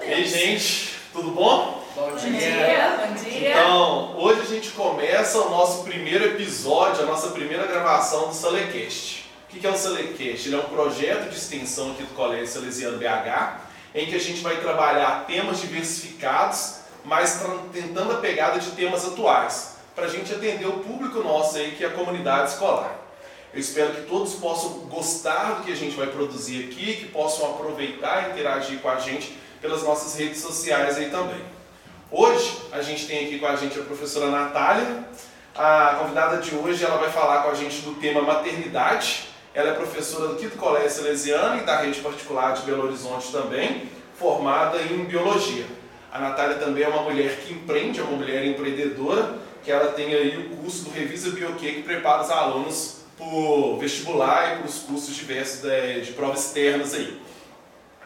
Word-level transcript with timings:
E 0.00 0.10
aí, 0.10 0.26
gente, 0.26 0.94
tudo 1.12 1.32
bom? 1.32 1.84
Bom 1.94 2.16
dia. 2.16 2.30
Bom 2.30 2.38
dia. 2.38 3.06
Bom 3.06 3.14
dia. 3.14 3.50
Então, 3.50 4.16
hoje 4.16 4.40
a 4.40 4.44
gente 4.46 4.70
começa 4.70 5.38
o 5.38 5.50
nosso 5.50 5.84
primeiro 5.84 6.24
episódio, 6.24 7.02
a 7.02 7.06
nossa 7.06 7.28
primeira 7.28 7.66
gravação 7.66 8.28
do 8.28 8.34
Salecast. 8.34 9.28
O 9.44 9.54
que 9.54 9.66
é 9.66 9.70
o 9.70 9.76
Salecast? 9.76 10.48
Ele 10.48 10.56
é 10.56 10.58
um 10.58 10.62
projeto 10.62 11.28
de 11.28 11.36
extensão 11.36 11.90
aqui 11.90 12.04
do 12.04 12.14
Colégio 12.14 12.46
Salesiano 12.46 12.96
BH, 12.96 13.60
em 13.94 14.06
que 14.06 14.16
a 14.16 14.18
gente 14.18 14.40
vai 14.40 14.56
trabalhar 14.62 15.26
temas 15.26 15.60
diversificados, 15.60 16.76
mas 17.04 17.42
tentando 17.70 18.12
a 18.12 18.16
pegada 18.16 18.58
de 18.58 18.70
temas 18.70 19.04
atuais, 19.04 19.76
para 19.94 20.06
a 20.06 20.08
gente 20.08 20.32
atender 20.32 20.66
o 20.66 20.78
público 20.78 21.18
nosso 21.18 21.58
aí, 21.58 21.72
que 21.72 21.84
é 21.84 21.88
a 21.88 21.90
comunidade 21.90 22.52
escolar. 22.52 22.98
Eu 23.52 23.60
espero 23.60 23.92
que 23.92 24.02
todos 24.06 24.32
possam 24.36 24.70
gostar 24.88 25.56
do 25.56 25.64
que 25.64 25.70
a 25.70 25.76
gente 25.76 25.94
vai 25.94 26.06
produzir 26.06 26.64
aqui, 26.64 26.96
que 26.96 27.08
possam 27.08 27.50
aproveitar 27.50 28.28
e 28.28 28.32
interagir 28.32 28.78
com 28.78 28.88
a 28.88 28.98
gente 28.98 29.42
pelas 29.62 29.84
nossas 29.84 30.18
redes 30.18 30.40
sociais 30.40 30.98
aí 30.98 31.08
também. 31.08 31.40
Hoje 32.10 32.58
a 32.72 32.82
gente 32.82 33.06
tem 33.06 33.24
aqui 33.24 33.38
com 33.38 33.46
a 33.46 33.54
gente 33.54 33.78
a 33.78 33.82
professora 33.84 34.28
Natália. 34.28 35.04
A 35.54 35.96
convidada 36.00 36.38
de 36.38 36.54
hoje 36.54 36.84
ela 36.84 36.98
vai 36.98 37.10
falar 37.10 37.44
com 37.44 37.50
a 37.50 37.54
gente 37.54 37.80
do 37.82 37.94
tema 37.94 38.20
maternidade. 38.20 39.28
Ela 39.54 39.70
é 39.70 39.74
professora 39.74 40.28
do 40.28 40.36
Quinto 40.36 40.56
Colégio 40.56 40.90
Salesiano 40.90 41.62
e 41.62 41.64
da 41.64 41.80
rede 41.80 42.00
particular 42.00 42.54
de 42.54 42.62
Belo 42.62 42.84
Horizonte 42.84 43.30
também, 43.30 43.88
formada 44.18 44.78
em 44.82 45.04
biologia. 45.04 45.64
A 46.10 46.18
Natália 46.18 46.56
também 46.56 46.82
é 46.82 46.88
uma 46.88 47.02
mulher 47.02 47.36
que 47.36 47.54
empreende, 47.54 48.00
é 48.00 48.02
uma 48.02 48.16
mulher 48.16 48.44
empreendedora, 48.44 49.38
que 49.62 49.70
ela 49.70 49.92
tem 49.92 50.12
aí 50.12 50.38
o 50.38 50.56
curso 50.56 50.84
do 50.84 50.90
Revisa 50.90 51.30
Bioquê 51.30 51.72
que 51.72 51.82
prepara 51.82 52.22
os 52.22 52.30
alunos 52.30 52.96
por 53.16 53.78
vestibular 53.78 54.54
e 54.54 54.58
para 54.58 54.66
os 54.66 54.78
cursos 54.80 55.14
diversos 55.14 55.62
de, 55.62 56.00
de 56.00 56.12
provas 56.12 56.46
externas 56.46 56.94
aí. 56.94 57.21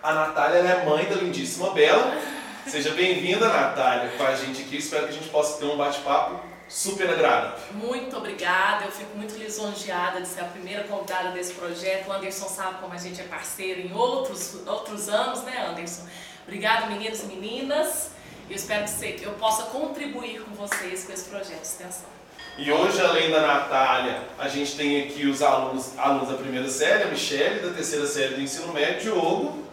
A 0.06 0.14
Natália 0.14 0.58
é 0.58 0.84
mãe 0.84 1.04
da 1.06 1.16
lindíssima 1.16 1.70
Bela. 1.70 2.16
Seja 2.64 2.90
bem-vinda, 2.90 3.48
Natália, 3.48 4.12
com 4.16 4.22
a 4.22 4.36
gente 4.36 4.62
aqui. 4.62 4.76
Espero 4.76 5.08
que 5.08 5.08
a 5.08 5.12
gente 5.14 5.28
possa 5.30 5.58
ter 5.58 5.64
um 5.64 5.76
bate-papo 5.76 6.38
super 6.68 7.10
agradável. 7.10 7.58
Muito 7.72 8.16
obrigada, 8.16 8.84
eu 8.84 8.92
fico 8.92 9.16
muito 9.16 9.36
lisonjeada 9.36 10.20
de 10.20 10.28
ser 10.28 10.42
a 10.42 10.44
primeira 10.44 10.84
convidada 10.84 11.30
desse 11.30 11.54
projeto. 11.54 12.06
O 12.06 12.12
Anderson 12.12 12.46
sabe 12.46 12.78
como 12.80 12.94
a 12.94 12.96
gente 12.96 13.20
é 13.20 13.24
parceiro 13.24 13.80
em 13.80 13.92
outros, 13.92 14.54
outros 14.64 15.08
anos, 15.08 15.42
né, 15.42 15.66
Anderson? 15.68 16.06
Obrigada, 16.44 16.86
meninos 16.86 17.24
e 17.24 17.26
meninas. 17.26 18.10
Eu 18.48 18.54
espero 18.54 18.84
que 18.86 19.24
eu 19.24 19.32
possa 19.32 19.64
contribuir 19.64 20.40
com 20.42 20.54
vocês 20.54 21.04
com 21.04 21.12
esse 21.12 21.24
projeto 21.24 21.62
de 21.62 21.66
extensão. 21.66 22.08
E 22.56 22.70
hoje, 22.70 23.00
além 23.00 23.32
da 23.32 23.44
Natália, 23.44 24.22
a 24.38 24.46
gente 24.46 24.76
tem 24.76 25.02
aqui 25.02 25.26
os 25.26 25.42
alunos, 25.42 25.98
alunos 25.98 26.28
da 26.28 26.36
primeira 26.36 26.68
série, 26.70 27.02
a 27.02 27.06
Michelle, 27.08 27.58
da 27.58 27.74
terceira 27.74 28.06
série 28.06 28.34
do 28.34 28.40
ensino 28.40 28.72
médio, 28.72 29.12
Diogo, 29.12 29.65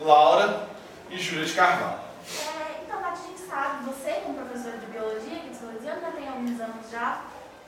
Laura 0.00 0.68
e 1.10 1.18
Júlia 1.18 1.44
de 1.44 1.52
Carvalho. 1.52 2.00
É, 2.28 2.82
então, 2.82 3.00
Nath, 3.00 3.18
a 3.18 3.26
gente 3.26 3.40
sabe, 3.40 3.84
você 3.84 4.12
como 4.24 4.38
professora 4.38 4.78
de 4.78 4.86
biologia 4.86 5.36
aqui 5.36 5.50
de 5.50 5.56
Salesiano 5.56 6.00
já 6.00 6.10
tem 6.12 6.28
alguns 6.28 6.60
anos 6.60 6.90
já, 6.90 7.22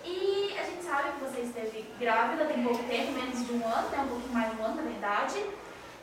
e 0.05 0.57
a 0.59 0.65
gente 0.65 0.85
sabe 0.85 1.11
que 1.13 1.25
você 1.25 1.41
esteve 1.43 1.95
grávida 1.99 2.45
tem 2.47 2.63
pouco 2.63 2.83
tempo, 2.85 3.13
menos 3.13 3.47
de 3.47 3.53
um 3.53 3.67
ano, 3.67 3.89
né, 3.91 3.99
um 4.05 4.09
pouquinho 4.09 4.33
mais 4.33 4.51
de 4.51 4.61
um 4.61 4.65
ano 4.65 4.75
na 4.77 4.83
verdade, 4.83 5.47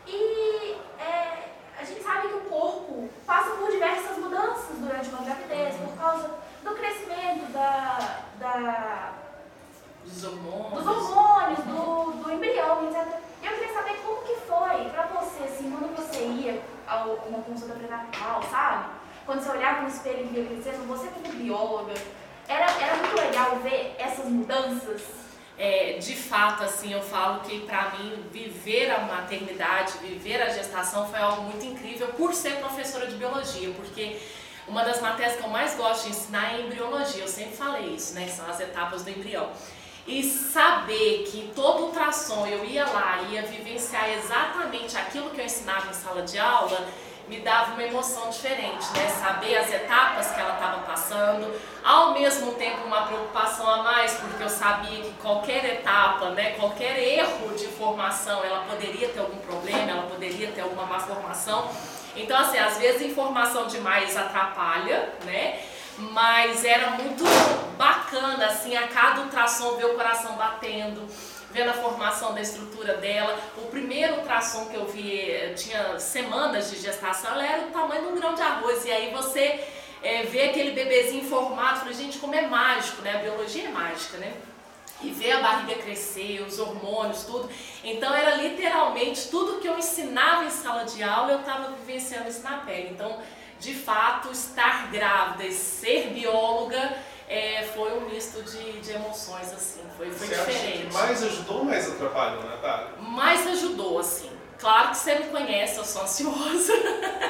e 0.08 0.78
é, 1.00 1.50
a 1.80 1.84
gente 1.84 2.04
sabe 2.04 2.28
que 2.28 2.34
o 2.36 2.42
corpo 2.42 3.10
passa 3.26 3.52
por 3.52 3.72
diversas 3.72 4.18
mudanças 4.18 4.78
durante 4.78 5.10
uma 5.10 5.24
gravidez, 5.24 5.76
por 5.76 5.96
causa 5.98 6.32
do 6.64 6.72
crescimento 6.76 7.52
da, 7.54 8.24
da 8.40 9.14
dos 10.04 10.24
hormônios, 10.24 10.84
dos 10.84 10.88
hormônios 10.88 11.60
do, 11.60 12.24
do 12.24 12.32
embrião, 12.32 12.88
etc. 12.88 13.20
E 13.42 13.46
eu 13.46 13.54
queria 13.54 13.74
saber 13.74 13.96
como 14.06 14.22
que 14.24 14.36
foi 14.36 14.90
pra 14.90 15.08
você, 15.08 15.44
assim, 15.44 15.72
quando 15.72 15.96
você 15.96 16.26
ia 16.26 16.62
a 16.88 17.06
uma 17.28 17.42
consulta 17.42 17.74
pré-natal, 17.74 18.44
sabe? 18.50 18.86
Quando 19.26 19.42
você 19.42 19.50
olhava 19.52 19.82
no 19.82 19.88
espelho 19.88 20.22
e 20.22 20.28
via 20.28 20.46
crescendo, 20.46 20.88
você 20.88 21.08
como 21.08 21.32
bióloga, 21.34 21.94
era, 22.48 22.66
era 22.82 22.96
muito 22.96 23.16
legal 23.16 23.58
ver 23.60 23.96
essas 24.00 24.26
mudanças? 24.26 25.02
É, 25.58 25.98
de 26.00 26.16
fato, 26.16 26.64
assim, 26.64 26.94
eu 26.94 27.02
falo 27.02 27.42
que 27.42 27.60
para 27.62 27.92
mim 27.92 28.24
viver 28.32 28.90
a 28.90 29.00
maternidade, 29.00 29.98
viver 29.98 30.42
a 30.42 30.50
gestação 30.50 31.08
foi 31.10 31.20
algo 31.20 31.44
muito 31.44 31.66
incrível 31.66 32.08
por 32.10 32.34
ser 32.34 32.56
professora 32.60 33.08
de 33.08 33.18
biologia, 33.18 33.70
porque 33.76 34.18
uma 34.70 34.84
das 34.84 35.02
matérias 35.02 35.36
que 35.36 35.44
eu 35.44 35.50
mais 35.50 35.76
gosto 35.76 36.06
de 36.06 36.12
ensinar 36.12 36.56
é 36.56 36.62
embriologia, 36.62 37.24
eu 37.24 37.28
sempre 37.28 37.58
falei 37.58 37.94
isso, 37.94 38.14
né? 38.14 38.28
São 38.28 38.50
as 38.50 38.60
etapas 38.60 39.04
do 39.04 39.10
embrião. 39.10 39.52
E 40.08 40.24
saber 40.24 41.28
que 41.30 41.52
todo 41.54 41.88
ultrassom 41.88 42.48
eu 42.48 42.64
ia 42.64 42.86
lá, 42.86 43.22
ia 43.30 43.42
vivenciar 43.44 44.10
exatamente 44.10 44.98
aquilo 44.98 45.30
que 45.32 45.42
eu 45.42 45.46
ensinava 45.46 45.90
em 45.90 45.94
sala 45.94 46.22
de 46.22 46.40
aula, 46.40 46.88
me 47.30 47.40
dava 47.42 47.74
uma 47.74 47.84
emoção 47.84 48.28
diferente, 48.30 48.86
né? 48.96 49.08
Saber 49.08 49.56
as 49.56 49.72
etapas 49.72 50.32
que 50.32 50.40
ela 50.40 50.56
estava 50.56 50.80
passando, 50.80 51.54
ao 51.84 52.14
mesmo 52.14 52.54
tempo 52.54 52.84
uma 52.86 53.04
preocupação 53.04 53.70
a 53.70 53.84
mais, 53.84 54.16
porque 54.16 54.42
eu 54.42 54.50
sabia 54.50 55.04
que 55.04 55.14
qualquer 55.22 55.64
etapa, 55.64 56.32
né, 56.32 56.54
qualquer 56.54 56.98
erro 56.98 57.56
de 57.56 57.68
formação, 57.68 58.44
ela 58.44 58.64
poderia 58.68 59.10
ter 59.10 59.20
algum 59.20 59.38
problema, 59.38 59.92
ela 59.92 60.08
poderia 60.08 60.52
ter 60.52 60.62
alguma 60.62 60.88
má 60.88 61.00
formação. 61.00 61.70
Então, 62.16 62.36
assim, 62.36 62.58
às 62.58 62.78
vezes 62.78 63.04
informação 63.04 63.68
demais 63.68 64.18
atrapalha, 64.18 65.14
né? 65.24 65.60
Mas 66.00 66.66
era 66.66 66.92
muito 66.92 67.24
bacana, 67.78 68.48
assim, 68.48 68.76
a 68.76 68.88
cada 68.88 69.22
ultrassom 69.22 69.76
ver 69.76 69.86
o 69.86 69.94
coração 69.96 70.34
batendo, 70.34 71.08
vendo 71.52 71.70
a 71.70 71.74
formação 71.74 72.34
da 72.34 72.42
estrutura 72.42 72.96
dela. 72.98 73.38
O 73.58 73.68
primeiro 73.68 74.18
ultrassom 74.18 74.66
que 74.66 74.76
eu 74.76 74.86
vi, 74.88 75.28
tinha 75.56 76.00
semanas 76.00 76.70
de 76.70 76.78
gestação, 76.78 77.32
ela 77.32 77.46
era 77.46 77.64
do 77.64 77.72
tamanho 77.72 78.04
de 78.04 78.08
um 78.08 78.16
grão 78.16 78.34
de 78.34 78.42
arroz. 78.42 78.86
E 78.86 78.92
aí 78.92 79.12
você 79.12 79.60
é, 80.04 80.24
vê 80.24 80.50
aquele 80.50 80.72
bebezinho 80.72 81.26
formado, 81.26 81.80
falei, 81.80 81.94
gente, 81.94 82.20
como 82.20 82.36
é 82.36 82.42
mágico, 82.48 83.02
né? 83.02 83.16
A 83.16 83.20
biologia 83.20 83.66
é 83.66 83.72
mágica, 83.72 84.18
né? 84.18 84.34
e 85.02 85.12
ver 85.12 85.32
a 85.32 85.40
barriga 85.40 85.82
crescer, 85.82 86.42
os 86.42 86.60
hormônios, 86.60 87.24
tudo. 87.24 87.50
Então 87.84 88.14
era 88.14 88.36
literalmente 88.36 89.30
tudo 89.30 89.60
que 89.60 89.68
eu 89.68 89.78
ensinava 89.78 90.46
em 90.46 90.50
sala 90.50 90.84
de 90.84 91.02
aula, 91.02 91.32
eu 91.32 91.40
estava 91.40 91.72
vivenciando 91.72 92.30
isso 92.30 92.44
na 92.44 92.58
pele. 92.58 92.90
Então, 92.92 93.18
de 93.60 93.74
fato, 93.74 94.32
estar 94.32 94.92
grávida 94.92 95.46
e 95.46 95.54
ser 95.54 96.10
bióloga 96.10 96.98
é, 97.30 97.64
foi 97.76 97.94
um 97.94 98.10
misto 98.10 98.42
de, 98.42 98.80
de 98.80 98.92
emoções, 98.92 99.54
assim, 99.54 99.82
foi, 99.96 100.10
foi 100.10 100.28
Você 100.28 100.36
diferente. 100.36 100.88
Acha 100.88 100.88
que 100.88 100.94
mais 100.94 101.24
ajudou 101.24 101.58
ou 101.60 101.66
mais 101.66 101.88
atrapalhou, 101.88 102.44
Natália? 102.44 102.88
Mais 103.00 103.46
ajudou, 103.46 104.00
assim. 104.00 104.32
Claro 104.58 104.90
que 104.90 104.98
você 104.98 105.16
me 105.16 105.26
conhece, 105.26 105.78
eu 105.78 105.86
sou 105.86 106.02
ansiosa. 106.02 106.74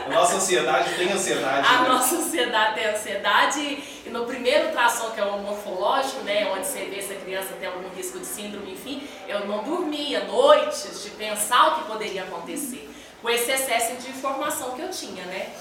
A 0.07 0.09
nossa 0.09 0.37
ansiedade 0.37 0.95
tem 0.95 1.11
ansiedade. 1.11 1.67
A 1.67 1.81
né? 1.81 1.89
nossa 1.89 2.15
ansiedade 2.15 2.75
tem 2.75 2.87
ansiedade. 2.87 3.59
E 4.05 4.09
no 4.09 4.25
primeiro 4.25 4.67
ultrassom, 4.69 5.11
que 5.11 5.19
é 5.19 5.25
o 5.25 5.37
morfológico, 5.37 6.23
né, 6.23 6.51
onde 6.51 6.65
você 6.65 6.85
vê 6.85 7.01
se 7.01 7.13
a 7.13 7.17
criança 7.17 7.53
tem 7.59 7.67
algum 7.67 7.89
risco 7.89 8.17
de 8.17 8.25
síndrome, 8.25 8.71
enfim, 8.71 9.07
eu 9.27 9.45
não 9.45 9.63
dormia 9.63 10.23
noites 10.23 11.03
de 11.03 11.11
pensar 11.11 11.67
o 11.67 11.75
que 11.75 11.91
poderia 11.91 12.23
acontecer. 12.23 12.89
Com 13.21 13.29
esse 13.29 13.51
excesso 13.51 14.01
de 14.01 14.09
informação 14.09 14.71
que 14.71 14.81
eu 14.81 14.89
tinha, 14.89 15.25
né? 15.25 15.53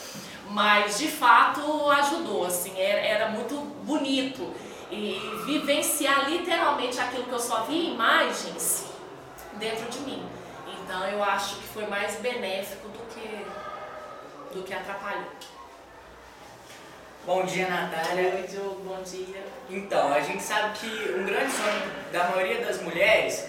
Mas 0.51 0.99
de 0.99 1.09
fato 1.09 1.91
ajudou, 1.91 2.47
assim, 2.47 2.79
era, 2.79 3.01
era 3.01 3.29
muito 3.29 3.55
bonito. 3.85 4.55
E 4.91 5.21
vivenciar 5.45 6.31
literalmente 6.31 6.99
aquilo 6.99 7.25
que 7.25 7.33
eu 7.33 7.39
só 7.39 7.65
via 7.65 7.91
em 7.91 7.95
imagens 7.95 8.87
dentro 9.55 9.89
de 9.91 10.01
mim. 10.01 10.27
Então 10.67 11.07
eu 11.09 11.23
acho 11.23 11.57
que 11.57 11.69
foi 11.69 11.87
mais 11.87 12.17
benéfico 12.17 12.89
do 12.89 12.99
que, 13.15 14.55
do 14.55 14.63
que 14.63 14.73
atrapalhou. 14.73 15.27
Bom 17.27 17.45
dia, 17.45 17.69
Natália. 17.69 18.37
Oi, 18.37 18.47
Diogo, 18.49 18.81
bom 18.87 19.03
dia. 19.03 19.45
Então, 19.69 20.15
a 20.15 20.21
gente 20.21 20.43
sabe 20.43 20.79
que 20.79 21.13
um 21.13 21.27
grande 21.27 21.53
sonho 21.53 21.83
da 22.11 22.31
maioria 22.31 22.65
das 22.65 22.81
mulheres, 22.81 23.45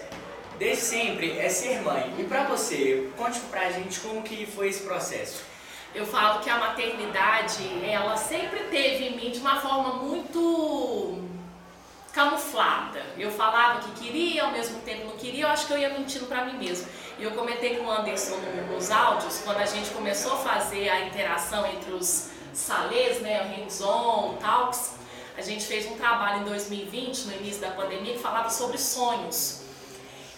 desde 0.58 0.84
sempre, 0.84 1.40
é 1.40 1.48
ser 1.48 1.82
mãe. 1.82 2.14
E 2.20 2.26
pra 2.26 2.44
você, 2.44 3.10
conte 3.16 3.40
pra 3.50 3.72
gente 3.72 4.02
como 4.02 4.22
que 4.22 4.46
foi 4.46 4.68
esse 4.68 4.84
processo. 4.84 5.46
Eu 5.94 6.06
falo 6.06 6.40
que 6.42 6.50
a 6.50 6.58
maternidade, 6.58 7.64
ela 7.84 8.16
sempre 8.16 8.60
teve 8.66 9.08
em 9.08 9.18
mim 9.18 9.32
de 9.32 9.40
uma 9.40 9.60
forma 9.60 9.94
muito 9.94 11.24
camuflada. 12.14 13.04
Eu 13.18 13.32
falava 13.32 13.80
que 13.80 13.92
queria, 14.04 14.44
ao 14.44 14.52
mesmo 14.52 14.80
tempo 14.82 15.06
não 15.06 15.18
queria, 15.18 15.46
eu 15.46 15.50
acho 15.50 15.68
que 15.68 15.74
eu 15.74 15.80
ia 15.80 15.90
mentindo 15.90 16.26
para 16.26 16.46
mim 16.46 16.58
mesmo. 16.58 16.88
E 17.18 17.24
eu 17.24 17.32
comentei 17.32 17.78
com 17.78 17.86
o 17.86 17.92
Anderson 17.92 18.38
nos 18.72 18.92
áudios, 18.92 19.42
quando 19.44 19.58
a 19.58 19.66
gente 19.66 19.90
começou 19.92 20.34
a 20.34 20.38
fazer 20.38 20.90
a 20.90 21.08
interação 21.08 21.66
entre 21.68 21.92
os 21.92 22.30
salês, 22.54 23.22
né, 23.22 23.42
o 23.42 23.60
hands-on, 23.60 24.38
talks, 24.40 24.96
a 25.38 25.42
gente 25.42 25.66
fez 25.66 25.86
um 25.86 25.96
trabalho 25.96 26.42
em 26.42 26.46
2020, 26.46 27.26
no 27.26 27.34
início 27.34 27.62
da 27.62 27.72
pandemia, 27.72 28.14
que 28.14 28.20
falava 28.20 28.50
sobre 28.50 28.78
sonhos. 28.78 29.62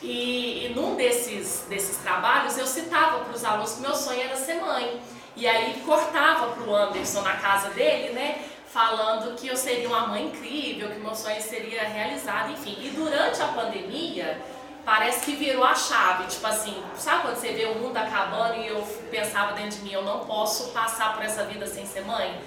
E, 0.02 0.66
e 0.66 0.74
num 0.76 0.96
desses, 0.96 1.66
desses 1.70 1.98
trabalhos 1.98 2.58
eu 2.58 2.66
citava 2.66 3.20
para 3.20 3.36
os 3.36 3.44
alunos 3.44 3.74
que 3.74 3.82
meu 3.82 3.96
sonho 3.96 4.22
era 4.22 4.36
ser 4.36 4.56
mãe. 4.56 5.00
E 5.36 5.48
aí 5.48 5.82
cortava 5.86 6.48
para 6.48 6.64
o 6.64 6.76
Anderson 6.76 7.22
na 7.22 7.36
casa 7.38 7.70
dele, 7.70 8.14
né? 8.14 8.44
Falando 8.68 9.36
que 9.36 9.48
eu 9.48 9.56
seria 9.56 9.88
uma 9.88 10.08
mãe 10.08 10.28
incrível, 10.28 10.90
que 10.90 11.00
meu 11.00 11.16
sonho 11.16 11.42
seria 11.42 11.84
realizado, 11.84 12.52
enfim. 12.52 12.78
E 12.82 12.90
durante 12.90 13.42
a 13.42 13.48
pandemia, 13.48 14.42
parece 14.86 15.26
que 15.26 15.36
virou 15.36 15.64
a 15.64 15.76
chave. 15.76 16.26
Tipo 16.26 16.48
assim, 16.48 16.84
sabe 16.96 17.24
quando 17.24 17.36
você 17.36 17.52
vê 17.54 17.66
o 17.66 17.76
mundo 17.76 17.98
acabando 17.98 18.56
e 18.56 18.68
eu 18.68 18.82
pensava 19.10 19.54
dentro 19.54 19.78
de 19.78 19.84
mim, 19.84 19.94
eu 19.94 20.04
não 20.04 20.20
posso 20.22 20.72
passar 20.72 21.14
por 21.14 21.24
essa 21.24 21.44
vida 21.46 21.68
sem 21.68 21.86
ser 21.86 22.06
mãe? 22.06 22.40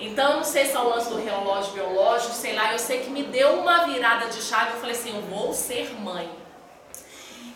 Então, 0.00 0.36
não 0.36 0.44
sei 0.44 0.66
se 0.66 0.74
é 0.74 0.80
o 0.80 0.88
lance 0.88 1.08
do 1.08 1.22
relógio 1.22 1.72
biológico, 1.74 2.32
sei 2.32 2.54
lá, 2.54 2.72
eu 2.72 2.78
sei 2.78 3.00
que 3.00 3.10
me 3.10 3.22
deu 3.22 3.60
uma 3.60 3.84
virada 3.86 4.26
de 4.26 4.42
chave, 4.42 4.72
eu 4.72 4.80
falei 4.80 4.96
assim, 4.96 5.14
eu 5.14 5.22
vou 5.22 5.52
ser 5.52 5.92
mãe. 6.00 6.41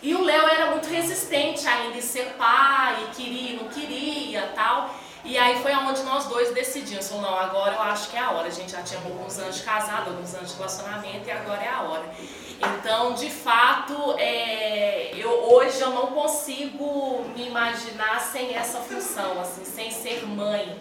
E 0.01 0.13
o 0.13 0.23
Léo 0.23 0.47
era 0.47 0.71
muito 0.71 0.87
resistente 0.87 1.67
ainda 1.67 1.97
em 1.97 2.01
ser 2.01 2.35
pai, 2.37 3.09
queria, 3.15 3.61
não 3.61 3.69
queria, 3.69 4.51
tal. 4.55 4.95
E 5.25 5.37
aí 5.37 5.61
foi 5.61 5.73
onde 5.75 6.03
nós 6.03 6.25
dois 6.25 6.53
decidimos, 6.53 7.09
falou, 7.09 7.23
não, 7.23 7.37
agora 7.37 7.75
eu 7.75 7.81
acho 7.81 8.09
que 8.09 8.15
é 8.15 8.19
a 8.19 8.31
hora. 8.31 8.47
A 8.47 8.51
gente 8.51 8.71
já 8.71 8.81
tinha 8.81 8.99
alguns 8.99 9.37
anos 9.37 9.57
de 9.57 9.63
casado, 9.63 10.11
alguns 10.11 10.33
anos 10.33 10.51
de 10.51 10.55
relacionamento 10.55 11.27
e 11.27 11.31
agora 11.31 11.63
é 11.63 11.69
a 11.69 11.81
hora. 11.81 12.05
Então, 12.59 13.13
de 13.13 13.29
fato, 13.29 14.15
é, 14.17 15.11
eu, 15.15 15.29
hoje 15.29 15.81
eu 15.81 15.91
não 15.91 16.07
consigo 16.07 17.25
me 17.35 17.47
imaginar 17.47 18.19
sem 18.21 18.55
essa 18.55 18.79
função, 18.79 19.41
assim, 19.41 19.65
sem 19.65 19.91
ser 19.91 20.25
mãe. 20.25 20.79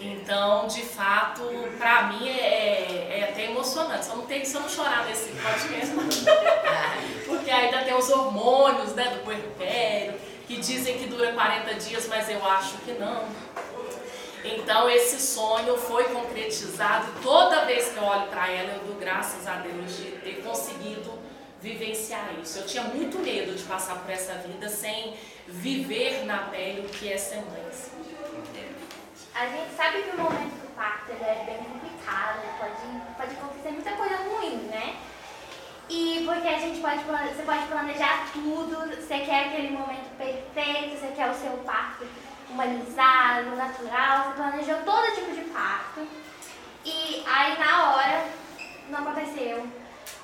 Então, 0.00 0.66
de 0.66 0.80
fato, 0.80 1.42
pra 1.76 2.04
mim 2.04 2.26
é, 2.26 3.18
é 3.18 3.28
até 3.30 3.50
emocionante. 3.50 4.06
Só 4.06 4.16
não 4.16 4.26
tem 4.26 4.44
se 4.44 4.54
eu 4.54 4.62
não 4.62 4.68
chorar 4.68 5.04
nesse 5.04 5.28
podcast, 5.30 5.94
porque 7.26 7.50
ainda 7.50 7.82
tem 7.82 7.94
os 7.94 8.08
hormônios 8.08 8.94
né, 8.94 9.10
do 9.10 9.24
puerpério, 9.24 10.14
que 10.46 10.56
dizem 10.56 10.98
que 10.98 11.06
dura 11.06 11.32
40 11.32 11.74
dias, 11.74 12.08
mas 12.08 12.30
eu 12.30 12.44
acho 12.44 12.78
que 12.78 12.92
não. 12.92 13.24
Então 14.42 14.88
esse 14.88 15.20
sonho 15.20 15.76
foi 15.76 16.04
concretizado 16.04 17.12
toda 17.22 17.66
vez 17.66 17.90
que 17.90 17.98
eu 17.98 18.04
olho 18.04 18.26
para 18.28 18.50
ela 18.50 18.72
eu 18.72 18.84
dou 18.84 18.96
graças 18.96 19.46
a 19.46 19.56
Deus 19.56 19.98
de 19.98 20.12
ter 20.12 20.42
conseguido 20.42 21.12
vivenciar 21.60 22.30
isso. 22.42 22.58
Eu 22.58 22.66
tinha 22.66 22.84
muito 22.84 23.18
medo 23.18 23.54
de 23.54 23.62
passar 23.64 23.96
por 23.96 24.10
essa 24.10 24.32
vida 24.34 24.66
sem 24.70 25.14
viver 25.46 26.24
na 26.24 26.38
pele 26.44 26.86
o 26.86 26.88
que 26.88 27.12
é 27.12 27.18
ser 27.18 27.36
mãe. 27.36 27.70
A 29.40 29.46
gente 29.46 29.74
sabe 29.74 30.02
que 30.02 30.14
o 30.14 30.18
momento 30.18 30.52
do 30.60 30.74
parto 30.74 31.10
é 31.12 31.44
bem 31.46 31.64
complicado, 31.64 32.42
pode, 32.58 33.16
pode 33.16 33.32
acontecer 33.32 33.70
muita 33.70 33.92
coisa 33.92 34.16
ruim, 34.16 34.68
né? 34.70 34.96
E 35.88 36.24
porque 36.26 36.46
a 36.46 36.58
gente 36.58 36.78
pode, 36.82 37.02
você 37.04 37.42
pode 37.44 37.66
planejar 37.68 38.26
tudo, 38.34 38.94
você 38.94 39.20
quer 39.20 39.46
aquele 39.46 39.70
momento 39.70 40.14
perfeito, 40.18 41.00
você 41.00 41.12
quer 41.16 41.30
o 41.30 41.34
seu 41.34 41.52
parto 41.64 42.06
humanizado, 42.50 43.56
natural, 43.56 44.24
você 44.24 44.34
planejou 44.34 44.76
todo 44.84 45.14
tipo 45.14 45.32
de 45.32 45.48
parto. 45.48 46.06
E 46.84 47.24
aí 47.26 47.58
na 47.58 47.94
hora 47.94 48.26
não 48.90 48.98
aconteceu. 48.98 49.66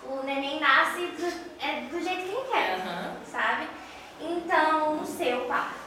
O 0.03 0.23
neném 0.25 0.61
nasce 0.61 1.07
do, 1.07 1.27
é, 1.65 1.81
do 1.91 2.03
jeito 2.03 2.23
que 2.23 2.37
ele 2.37 2.49
quer, 2.53 2.77
uhum. 2.81 3.25
sabe? 3.25 3.67
Então, 4.21 5.01
o 5.01 5.07
seu 5.07 5.47
parto. 5.47 5.87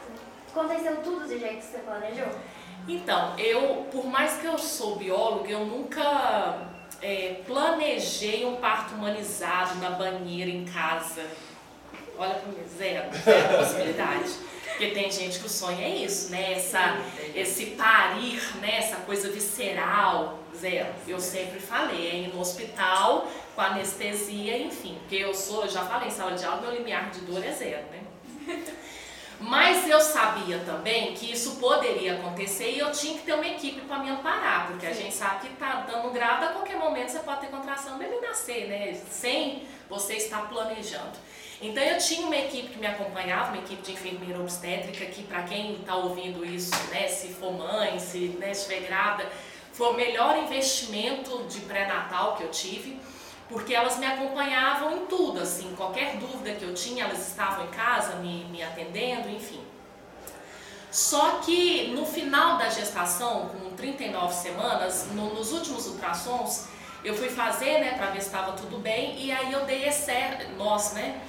Aconteceu 0.50 0.98
tudo 1.04 1.28
do 1.28 1.40
jeito 1.40 1.58
que 1.58 1.72
você 1.72 1.78
planejou? 1.78 2.34
Então, 2.88 3.38
eu, 3.38 3.88
por 3.92 4.06
mais 4.06 4.38
que 4.38 4.46
eu 4.46 4.58
sou 4.58 4.96
bióloga, 4.96 5.50
eu 5.50 5.66
nunca 5.66 6.68
é, 7.02 7.42
planejei 7.46 8.46
um 8.46 8.56
parto 8.56 8.96
humanizado 8.96 9.76
na 9.76 9.92
banheira 9.92 10.50
em 10.50 10.66
casa. 10.66 11.24
Olha 12.18 12.34
para 12.34 12.52
mim, 12.52 12.58
zero, 12.78 13.10
zero 13.24 13.58
possibilidade. 13.58 14.30
Porque 14.70 14.92
tem 14.92 15.12
gente 15.12 15.40
que 15.40 15.46
o 15.46 15.50
sonho 15.50 15.82
é 15.82 15.90
isso, 15.90 16.32
né? 16.32 16.54
Essa, 16.54 16.98
esse 17.36 17.66
parir, 17.72 18.42
né? 18.62 18.78
Essa 18.78 18.98
coisa 18.98 19.30
visceral, 19.30 20.40
zero. 20.56 20.88
Eu 21.08 21.20
sempre 21.20 21.60
falei, 21.60 22.10
é 22.10 22.16
ir 22.16 22.34
no 22.34 22.40
hospital 22.40 23.30
com 23.56 23.62
anestesia, 23.62 24.58
enfim. 24.58 24.98
Porque 25.00 25.18
eu 25.18 25.34
sou, 25.34 25.68
já 25.68 25.84
falei 25.84 26.08
em 26.08 26.12
sala 26.12 26.32
de 26.32 26.46
aula, 26.46 26.62
meu 26.62 26.72
limiar 26.72 27.10
de 27.10 27.20
dor 27.22 27.44
é 27.44 27.52
zero, 27.52 27.84
né? 27.92 28.04
Mas 29.40 29.88
eu 29.88 30.02
sabia 30.02 30.60
também 30.60 31.14
que 31.14 31.32
isso 31.32 31.56
poderia 31.56 32.16
acontecer 32.16 32.72
e 32.72 32.80
eu 32.80 32.92
tinha 32.92 33.18
que 33.18 33.26
ter 33.26 33.34
uma 33.34 33.48
equipe 33.48 33.82
para 33.82 34.00
me 34.00 34.10
amparar, 34.10 34.68
porque 34.68 34.86
a 34.86 34.94
gente 34.94 35.14
sabe 35.14 35.48
que 35.48 35.56
tá 35.56 35.86
dando 35.90 36.12
grávida, 36.12 36.48
a 36.48 36.54
qualquer 36.54 36.76
momento 36.76 37.10
você 37.10 37.20
pode 37.20 37.42
ter 37.42 37.48
contração, 37.48 37.98
bebê 37.98 38.20
nascer, 38.20 38.68
né? 38.68 38.94
Sem 39.10 39.64
você 39.90 40.16
estar 40.16 40.50
planejando. 40.50 41.18
Então 41.62 41.84
eu 41.84 41.98
tinha 41.98 42.26
uma 42.26 42.38
equipe 42.38 42.70
que 42.70 42.80
me 42.80 42.88
acompanhava, 42.88 43.54
uma 43.54 43.62
equipe 43.62 43.82
de 43.82 43.94
enfermeira 43.94 44.40
obstétrica, 44.40 45.06
que 45.06 45.24
para 45.24 45.44
quem 45.44 45.76
está 45.76 45.96
ouvindo 45.96 46.46
isso, 46.46 46.72
né, 46.90 47.08
se 47.08 47.30
for 47.34 47.52
mãe, 47.52 48.00
se 48.00 48.30
né, 48.40 48.52
estiver 48.52 48.82
grávida, 48.82 49.30
foi 49.74 49.88
o 49.88 49.94
melhor 49.94 50.38
investimento 50.38 51.44
de 51.50 51.60
pré-natal 51.62 52.36
que 52.38 52.44
eu 52.44 52.52
tive, 52.52 52.98
porque 53.50 53.74
elas 53.74 53.98
me 53.98 54.06
acompanhavam 54.06 54.96
em 54.98 55.06
tudo, 55.08 55.42
assim, 55.42 55.74
qualquer 55.76 56.18
dúvida 56.18 56.54
que 56.54 56.64
eu 56.64 56.74
tinha, 56.74 57.06
elas 57.06 57.28
estavam 57.28 57.66
em 57.66 57.70
casa 57.70 58.16
me, 58.18 58.46
me 58.46 58.62
atendendo, 58.62 59.28
enfim. 59.28 59.62
Só 60.92 61.40
que 61.40 61.88
no 61.90 62.06
final 62.06 62.58
da 62.58 62.70
gestação, 62.70 63.50
com 63.50 63.72
39 63.72 64.34
semanas, 64.34 65.08
no, 65.14 65.34
nos 65.34 65.52
últimos 65.52 65.88
ultrassons, 65.88 66.68
eu 67.04 67.16
fui 67.16 67.30
fazer, 67.30 67.80
né, 67.80 67.94
para 67.98 68.08
ver 68.08 68.22
se 68.22 68.28
estava 68.28 68.54
tudo 68.54 68.78
bem, 68.78 69.20
e 69.20 69.32
aí 69.32 69.52
eu 69.52 69.66
dei 69.66 69.88
excesso, 69.88 70.50
nós, 70.58 70.94
né, 70.94 71.20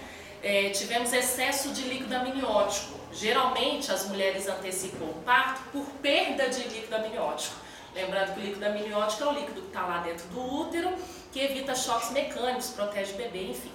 é, 0.43 0.71
tivemos 0.71 1.13
excesso 1.13 1.71
de 1.71 1.83
líquido 1.83 2.15
amniótico. 2.15 3.01
Geralmente 3.13 3.91
as 3.91 4.07
mulheres 4.07 4.47
antecipam 4.49 5.07
o 5.07 5.15
parto 5.25 5.61
por 5.73 5.85
perda 6.03 6.49
de 6.49 6.63
líquido 6.69 6.97
amniótico. 6.97 7.57
Lembrando 7.95 8.35
que 8.35 8.41
o 8.41 8.43
líquido 8.43 8.67
amniótico 8.67 9.25
é 9.25 9.27
o 9.27 9.33
líquido 9.33 9.61
que 9.63 9.67
está 9.69 9.83
lá 9.83 9.99
dentro 9.99 10.27
do 10.29 10.41
útero, 10.41 10.95
que 11.33 11.41
evita 11.41 11.75
choques 11.75 12.11
mecânicos, 12.11 12.71
protege 12.71 13.15
o 13.15 13.17
bebê, 13.17 13.51
enfim. 13.51 13.73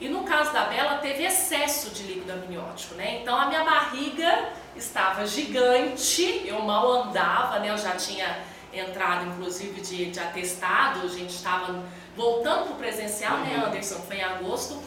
E 0.00 0.08
no 0.08 0.24
caso 0.24 0.52
da 0.52 0.64
Bela, 0.64 0.98
teve 0.98 1.24
excesso 1.24 1.90
de 1.90 2.02
líquido 2.02 2.32
amniótico, 2.32 2.94
né? 2.94 3.20
Então 3.20 3.36
a 3.36 3.46
minha 3.46 3.64
barriga 3.64 4.48
estava 4.76 5.26
gigante, 5.26 6.42
eu 6.44 6.60
mal 6.60 6.90
andava, 6.90 7.58
né? 7.60 7.70
Eu 7.70 7.78
já 7.78 7.92
tinha 7.92 8.42
entrado, 8.72 9.26
inclusive, 9.26 9.80
de, 9.80 10.10
de 10.10 10.18
atestado, 10.18 11.02
a 11.04 11.08
gente 11.08 11.30
estava 11.30 11.84
voltando 12.16 12.64
para 12.64 12.72
o 12.74 12.76
presencial, 12.76 13.38
né, 13.38 13.56
uhum. 13.56 13.66
Anderson? 13.66 14.00
Foi 14.00 14.16
em 14.16 14.22
agosto. 14.22 14.82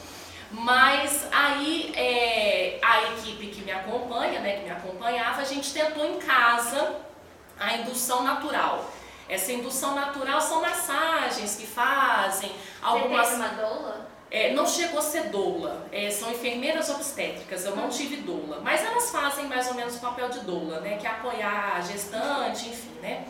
Mas 0.51 1.27
aí 1.31 1.93
é, 1.95 2.79
a 2.81 3.03
equipe 3.11 3.47
que 3.47 3.61
me 3.61 3.71
acompanha, 3.71 4.39
né, 4.39 4.57
que 4.57 4.63
me 4.63 4.71
acompanhava, 4.71 5.41
a 5.41 5.45
gente 5.45 5.73
tentou 5.73 6.05
em 6.05 6.19
casa 6.19 6.95
a 7.59 7.77
indução 7.77 8.23
natural. 8.23 8.91
Essa 9.29 9.51
indução 9.51 9.93
natural 9.93 10.39
são 10.39 10.61
massagens 10.61 11.55
que 11.55 11.67
fazem, 11.67 12.51
algumas. 12.81 13.27
Você 13.27 13.35
uma 13.35 13.47
doula? 13.49 14.07
É, 14.29 14.53
não 14.53 14.67
chegou 14.67 14.99
a 14.99 15.01
ser 15.01 15.29
doula, 15.29 15.87
é, 15.89 16.11
são 16.11 16.29
enfermeiras 16.29 16.89
obstétricas, 16.89 17.63
eu 17.63 17.73
não 17.77 17.87
tive 17.87 18.17
doula, 18.17 18.59
mas 18.61 18.83
elas 18.83 19.09
fazem 19.09 19.45
mais 19.45 19.69
ou 19.69 19.73
menos 19.73 19.95
o 19.95 19.99
papel 20.01 20.27
de 20.27 20.41
doula, 20.41 20.81
né, 20.81 20.97
que 20.97 21.07
é 21.07 21.09
apoiar 21.09 21.77
a 21.77 21.81
gestante, 21.81 22.67
enfim, 22.67 22.91
né. 23.01 23.25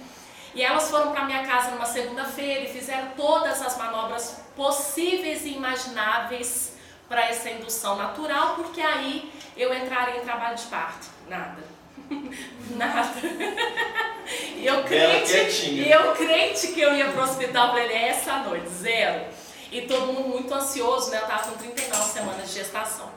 E 0.55 0.63
elas 0.63 0.89
foram 0.89 1.11
para 1.11 1.25
minha 1.25 1.45
casa 1.45 1.69
numa 1.69 1.85
segunda-feira 1.85 2.61
e 2.61 2.67
fizeram 2.67 3.09
todas 3.15 3.61
as 3.61 3.77
manobras 3.77 4.41
possíveis 4.55 5.45
e 5.45 5.49
imagináveis 5.49 6.73
para 7.07 7.29
essa 7.29 7.51
indução 7.51 7.95
natural, 7.95 8.55
porque 8.55 8.81
aí 8.81 9.31
eu 9.55 9.71
entraria 9.71 10.19
em 10.19 10.25
trabalho 10.25 10.57
de 10.57 10.63
parto. 10.63 11.07
Nada. 11.29 11.63
Nada. 12.75 13.11
e 14.57 14.65
eu 14.65 14.83
crente, 14.83 15.69
e 15.69 15.91
eu 15.91 16.13
crente 16.13 16.67
que 16.69 16.81
eu 16.81 16.95
ia 16.95 17.11
pro 17.11 17.23
hospital, 17.23 17.69
falei, 17.69 17.91
é 17.91 18.07
essa 18.09 18.39
noite, 18.39 18.67
zero. 18.69 19.25
E 19.71 19.81
todo 19.81 20.07
mundo 20.07 20.29
muito 20.29 20.53
ansioso, 20.53 21.11
né? 21.11 21.19
Eu 21.19 21.27
tava 21.27 21.51
com 21.51 21.57
39 21.57 22.03
semanas 22.11 22.47
de 22.47 22.53
gestação. 22.53 23.09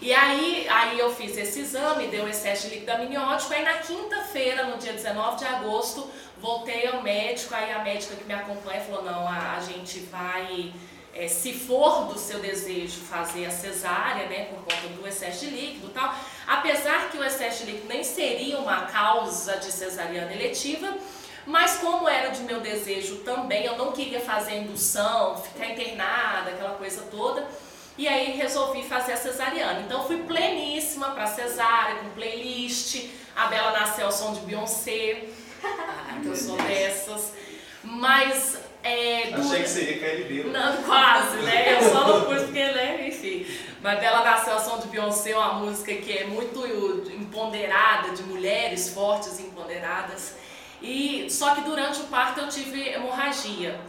E 0.00 0.12
aí, 0.12 0.66
aí 0.68 0.98
eu 0.98 1.14
fiz 1.14 1.36
esse 1.36 1.60
exame, 1.60 2.08
deu 2.08 2.28
excesso 2.28 2.68
de 2.68 2.74
líquido 2.74 2.92
amniótico, 2.92 3.54
aí 3.54 3.62
na 3.62 3.74
quinta-feira, 3.74 4.64
no 4.64 4.76
dia 4.76 4.92
19 4.92 5.38
de 5.38 5.44
agosto, 5.44 6.10
voltei 6.38 6.86
ao 6.86 7.02
médico, 7.02 7.54
aí 7.54 7.72
a 7.72 7.78
médica 7.78 8.16
que 8.16 8.24
me 8.24 8.34
acompanha 8.34 8.80
falou, 8.80 9.02
não, 9.02 9.26
a, 9.26 9.56
a 9.56 9.60
gente 9.60 10.00
vai 10.00 10.74
é, 11.14 11.28
se 11.28 11.52
for 11.54 12.06
do 12.06 12.18
seu 12.18 12.40
desejo 12.40 13.00
fazer 13.00 13.46
a 13.46 13.50
cesárea, 13.50 14.26
né, 14.26 14.46
por 14.46 14.58
conta 14.64 14.88
do 14.88 15.06
excesso 15.06 15.46
de 15.46 15.52
líquido 15.52 15.88
e 15.88 15.90
tal, 15.90 16.14
apesar 16.46 17.10
que 17.10 17.16
o 17.16 17.24
excesso 17.24 17.64
de 17.64 17.72
líquido 17.72 17.88
nem 17.88 18.02
seria 18.02 18.58
uma 18.58 18.82
causa 18.82 19.56
de 19.56 19.70
cesariana 19.70 20.32
eletiva, 20.32 20.92
mas 21.46 21.76
como 21.76 22.08
era 22.08 22.30
de 22.30 22.42
meu 22.42 22.60
desejo 22.60 23.18
também, 23.18 23.64
eu 23.64 23.76
não 23.76 23.92
queria 23.92 24.20
fazer 24.20 24.56
indução, 24.56 25.36
ficar 25.36 25.66
internada, 25.66 26.50
aquela 26.50 26.74
coisa 26.74 27.02
toda, 27.10 27.46
e 27.96 28.08
aí 28.08 28.32
resolvi 28.32 28.82
fazer 28.82 29.12
a 29.12 29.16
cesariana. 29.16 29.80
Então 29.80 30.04
fui 30.06 30.22
pleníssima 30.24 31.10
para 31.10 31.26
cesárea, 31.26 31.96
com 31.96 32.10
playlist, 32.10 33.08
a 33.36 33.46
Bela 33.46 33.78
nasceu 33.78 34.06
ao 34.06 34.12
som 34.12 34.32
de 34.32 34.40
Beyoncé, 34.40 35.24
ah, 35.62 36.18
eu 36.24 36.34
sou 36.34 36.56
dessas, 36.56 37.32
mas 37.82 38.58
é, 38.84 39.30
do... 39.30 39.40
Achei 39.40 39.62
que 39.62 39.68
seria 39.68 39.98
KLB. 39.98 40.44
Não, 40.50 40.82
quase, 40.82 41.36
né? 41.38 41.78
Eu 41.78 41.90
só 41.90 42.06
não 42.06 42.24
pus 42.26 42.42
porque, 42.42 42.64
né, 42.64 43.08
enfim. 43.08 43.46
Mas 43.82 44.02
ela 44.02 44.22
nasceu 44.22 44.54
a 44.54 44.60
som 44.60 44.78
de 44.78 44.88
Beyoncé, 44.88 45.34
uma 45.34 45.54
música 45.54 45.94
que 45.94 46.12
é 46.18 46.26
muito 46.26 46.64
empoderada, 47.10 48.14
de 48.14 48.22
mulheres 48.22 48.90
fortes 48.90 49.38
e 49.38 49.42
empoderadas. 49.42 50.34
E, 50.82 51.26
só 51.30 51.54
que 51.54 51.62
durante 51.62 52.00
o 52.00 52.04
parto 52.04 52.40
eu 52.40 52.48
tive 52.48 52.88
hemorragia. 52.90 53.80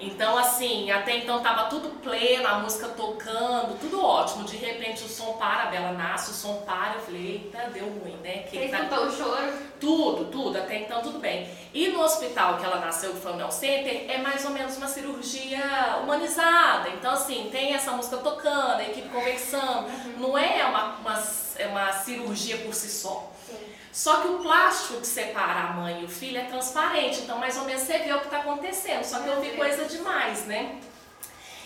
Então, 0.00 0.38
assim, 0.38 0.90
até 0.90 1.18
então 1.18 1.42
tava 1.42 1.64
tudo 1.64 1.90
pleno, 2.00 2.46
a 2.48 2.58
música 2.58 2.88
tocando, 2.88 3.78
tudo 3.78 4.02
ótimo. 4.02 4.44
De 4.44 4.56
repente 4.56 5.04
o 5.04 5.08
som 5.08 5.34
para, 5.34 5.64
a 5.64 5.66
Bela 5.66 5.92
nasce, 5.92 6.30
o 6.30 6.34
som 6.34 6.62
para. 6.62 6.94
Eu 6.94 7.00
falei, 7.02 7.26
eita, 7.32 7.70
deu 7.70 7.84
ruim, 7.84 8.16
né? 8.22 8.46
Você 8.50 8.68
tá... 8.68 8.78
escutou 8.78 9.06
o 9.06 9.12
choro? 9.12 9.52
Tudo, 9.78 10.24
tudo, 10.26 10.58
até 10.58 10.78
então 10.78 11.02
tudo 11.02 11.18
bem. 11.18 11.50
E 11.74 11.88
no 11.88 12.00
hospital 12.00 12.56
que 12.56 12.64
ela 12.64 12.80
nasceu, 12.80 13.12
que 13.12 13.20
foi 13.20 13.32
o 13.32 13.36
Nel 13.36 13.50
Center, 13.50 14.10
é 14.10 14.18
mais 14.18 14.42
ou 14.46 14.52
menos 14.52 14.76
uma 14.78 14.88
cirurgia 14.88 15.98
humanizada. 16.02 16.88
Então, 16.88 17.12
assim, 17.12 17.50
tem 17.52 17.74
essa 17.74 17.92
música 17.92 18.16
tocando, 18.16 18.80
a 18.80 18.84
equipe 18.84 19.08
conversando. 19.10 19.86
Não 20.18 20.36
é 20.36 20.64
uma, 20.64 20.96
uma, 20.96 21.22
é 21.56 21.66
uma 21.66 21.92
cirurgia 21.92 22.56
por 22.58 22.74
si 22.74 22.88
só. 22.88 23.30
Sim. 23.46 23.56
Só 23.92 24.18
que 24.18 24.28
o 24.28 24.38
plástico 24.38 25.00
que 25.00 25.06
separa 25.06 25.60
a 25.60 25.72
mãe 25.72 26.02
e 26.02 26.04
o 26.04 26.08
filho 26.08 26.38
é 26.38 26.44
transparente, 26.44 27.20
então 27.20 27.38
mais 27.38 27.56
ou 27.58 27.64
menos 27.64 27.82
você 27.82 27.98
vê 27.98 28.12
o 28.12 28.20
que 28.20 28.26
está 28.26 28.38
acontecendo. 28.38 29.02
Só 29.02 29.18
que 29.20 29.28
eu 29.28 29.40
vi 29.40 29.50
coisa 29.50 29.84
demais, 29.84 30.46
né? 30.46 30.78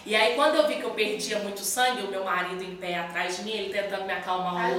E 0.07 0.15
aí 0.15 0.35
quando 0.35 0.57
eu 0.57 0.67
vi 0.67 0.77
que 0.77 0.85
eu 0.85 0.91
perdia 0.91 1.39
muito 1.39 1.61
sangue, 1.61 2.03
o 2.03 2.11
meu 2.11 2.25
marido 2.25 2.63
em 2.63 2.77
pé 2.77 2.99
atrás 2.99 3.37
de 3.37 3.43
mim, 3.45 3.53
ele 3.53 3.73
tentando 3.73 4.05
me 4.05 4.13
acalmar, 4.13 4.67
Ai, 4.67 4.73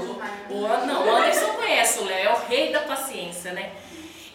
o, 0.49 0.85
não, 0.85 1.05
o 1.05 1.15
Anderson 1.15 1.53
conhece 1.53 1.99
o 1.99 2.05
Léo, 2.05 2.29
é 2.29 2.33
o 2.33 2.47
rei 2.47 2.71
da 2.71 2.81
paciência, 2.81 3.51
né? 3.51 3.71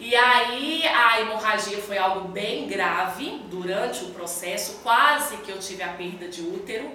E 0.00 0.17
aí 0.17 0.87
a 0.87 1.21
hemorragia 1.21 1.79
foi 1.83 1.99
algo 1.99 2.29
bem 2.29 2.67
grave 2.67 3.43
durante 3.50 4.02
o 4.05 4.09
processo, 4.11 4.81
quase 4.83 5.37
que 5.38 5.50
eu 5.50 5.59
tive 5.59 5.83
a 5.83 5.88
perda 5.88 6.26
de 6.26 6.40
útero, 6.40 6.90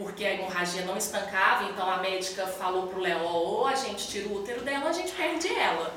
porque 0.00 0.24
a 0.24 0.32
hemorragia 0.32 0.82
não 0.86 0.96
estancava, 0.96 1.64
então 1.64 1.88
a 1.88 1.98
médica 1.98 2.46
falou 2.46 2.86
pro 2.86 3.00
Léo, 3.00 3.22
ou 3.22 3.66
a 3.66 3.74
gente 3.74 4.08
tira 4.08 4.28
o 4.28 4.38
útero 4.38 4.62
dela 4.62 4.88
a 4.88 4.92
gente 4.92 5.12
perde 5.12 5.48
ela. 5.54 5.92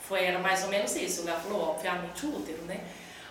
Foi, 0.00 0.24
era 0.24 0.38
mais 0.38 0.62
ou 0.64 0.70
menos 0.70 0.96
isso. 0.96 1.22
O 1.22 1.24
Léo 1.26 1.36
falou, 1.36 1.70
obviamente 1.70 2.24
o 2.24 2.36
útero, 2.36 2.62
né? 2.62 2.80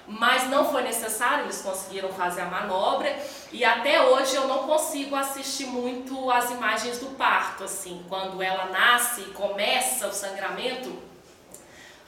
Mas 0.08 0.50
não 0.50 0.70
foi 0.70 0.84
necessário, 0.84 1.46
eles 1.46 1.62
conseguiram 1.62 2.10
fazer 2.10 2.42
a 2.42 2.46
manobra 2.46 3.18
e 3.52 3.64
até 3.64 4.04
hoje 4.04 4.36
eu 4.36 4.48
não 4.48 4.68
consigo 4.68 5.16
assistir 5.16 5.66
muito 5.66 6.30
as 6.30 6.52
imagens 6.52 7.00
do 7.00 7.16
parto, 7.16 7.64
assim, 7.64 8.06
quando 8.08 8.42
ela 8.42 8.66
nasce 8.66 9.22
e 9.22 9.34
começa 9.34 10.08
o 10.08 10.14
sangramento, 10.14 11.02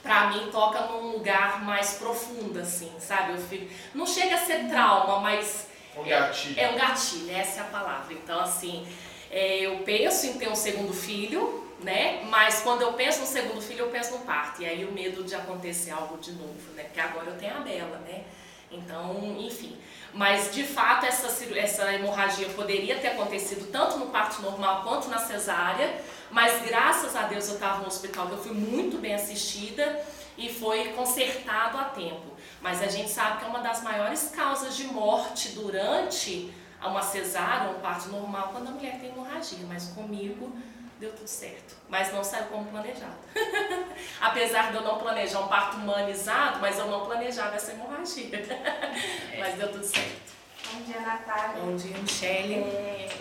pra 0.04 0.28
mim 0.28 0.50
toca 0.52 0.82
num 0.88 1.14
lugar 1.14 1.64
mais 1.64 1.94
profundo, 1.94 2.60
assim, 2.60 2.92
sabe? 3.00 3.32
Eu 3.32 3.38
fico, 3.40 3.74
não 3.96 4.06
chega 4.06 4.36
a 4.36 4.40
ser 4.46 4.68
trauma, 4.68 5.22
mas 5.22 5.68
Um 5.98 6.04
gatilho. 6.04 6.60
é 6.60 6.70
um 6.70 6.76
gatilho, 6.76 7.36
essa 7.36 7.60
é 7.60 7.64
a 7.64 7.68
palavra. 7.68 8.14
Então, 8.14 8.40
assim, 8.40 8.86
é, 9.32 9.60
eu 9.60 9.80
penso 9.80 10.28
em 10.28 10.34
ter 10.34 10.50
um 10.50 10.56
segundo 10.56 10.94
filho, 10.94 11.64
né? 11.82 12.24
Mas 12.30 12.62
quando 12.62 12.82
eu 12.82 12.94
penso 12.94 13.22
no 13.22 13.26
segundo 13.26 13.62
filho, 13.62 13.82
eu 13.82 13.90
penso 13.90 14.14
no 14.14 14.20
parto. 14.20 14.62
E 14.62 14.66
aí 14.66 14.86
o 14.86 14.92
medo 14.92 15.24
de 15.24 15.36
acontecer 15.36 15.92
algo 15.92 16.18
de 16.18 16.32
novo, 16.34 16.72
né? 16.76 16.84
Porque 16.84 17.00
agora 17.00 17.28
eu 17.28 17.38
tenho 17.38 17.56
a 17.56 17.60
Bela, 17.60 17.98
né? 18.00 18.24
Então, 18.72 19.38
enfim. 19.40 19.78
Mas 20.14 20.54
de 20.54 20.64
fato 20.64 21.06
essa, 21.06 21.28
essa 21.58 21.94
hemorragia 21.94 22.48
poderia 22.50 22.98
ter 22.98 23.10
acontecido 23.10 23.70
tanto 23.72 23.98
no 23.98 24.08
parto 24.08 24.42
normal 24.42 24.82
quanto 24.84 25.10
na 25.10 25.18
cesárea, 25.18 25.94
mas 26.32 26.66
graças 26.66 27.16
a 27.16 27.24
Deus 27.24 27.50
eu 27.50 27.56
estava 27.56 27.82
no 27.82 27.88
hospital 27.88 28.30
eu 28.30 28.38
fui 28.38 28.54
muito 28.54 28.98
bem 28.98 29.14
assistida 29.14 30.02
e 30.38 30.50
foi 30.50 30.94
consertado 30.94 31.78
a 31.78 31.86
tempo. 31.86 32.35
Mas 32.66 32.82
a 32.82 32.88
gente 32.88 33.12
sabe 33.12 33.38
que 33.38 33.46
é 33.46 33.48
uma 33.48 33.60
das 33.60 33.84
maiores 33.84 34.32
causas 34.36 34.76
de 34.76 34.86
morte 34.86 35.50
durante 35.50 36.52
uma 36.82 37.00
cesárea 37.00 37.70
um 37.70 37.80
parto 37.80 38.10
normal 38.10 38.50
quando 38.52 38.70
a 38.70 38.72
mulher 38.72 39.00
tem 39.00 39.12
hemorragia. 39.12 39.60
Mas 39.68 39.90
comigo 39.90 40.52
deu 41.00 41.14
tudo 41.14 41.28
certo. 41.28 41.76
Mas 41.88 42.12
não 42.12 42.24
saiu 42.24 42.48
como 42.48 42.66
planejado. 42.66 43.20
Apesar 44.20 44.72
de 44.72 44.78
eu 44.78 44.82
não 44.82 44.98
planejar 44.98 45.42
um 45.42 45.48
parto 45.48 45.78
humanizado, 45.78 46.60
mas 46.60 46.80
eu 46.80 46.88
não 46.88 47.06
planejava 47.06 47.56
essa 47.56 47.72
hemorragia. 47.72 48.32
mas 49.38 49.56
deu 49.60 49.72
tudo 49.72 49.86
certo. 49.86 50.34
Bom 50.74 50.82
dia, 50.82 51.02
Natália. 51.02 51.62
Bom 51.62 51.76
dia, 51.76 51.96
Michelle. 52.00 52.56
É, 52.56 53.16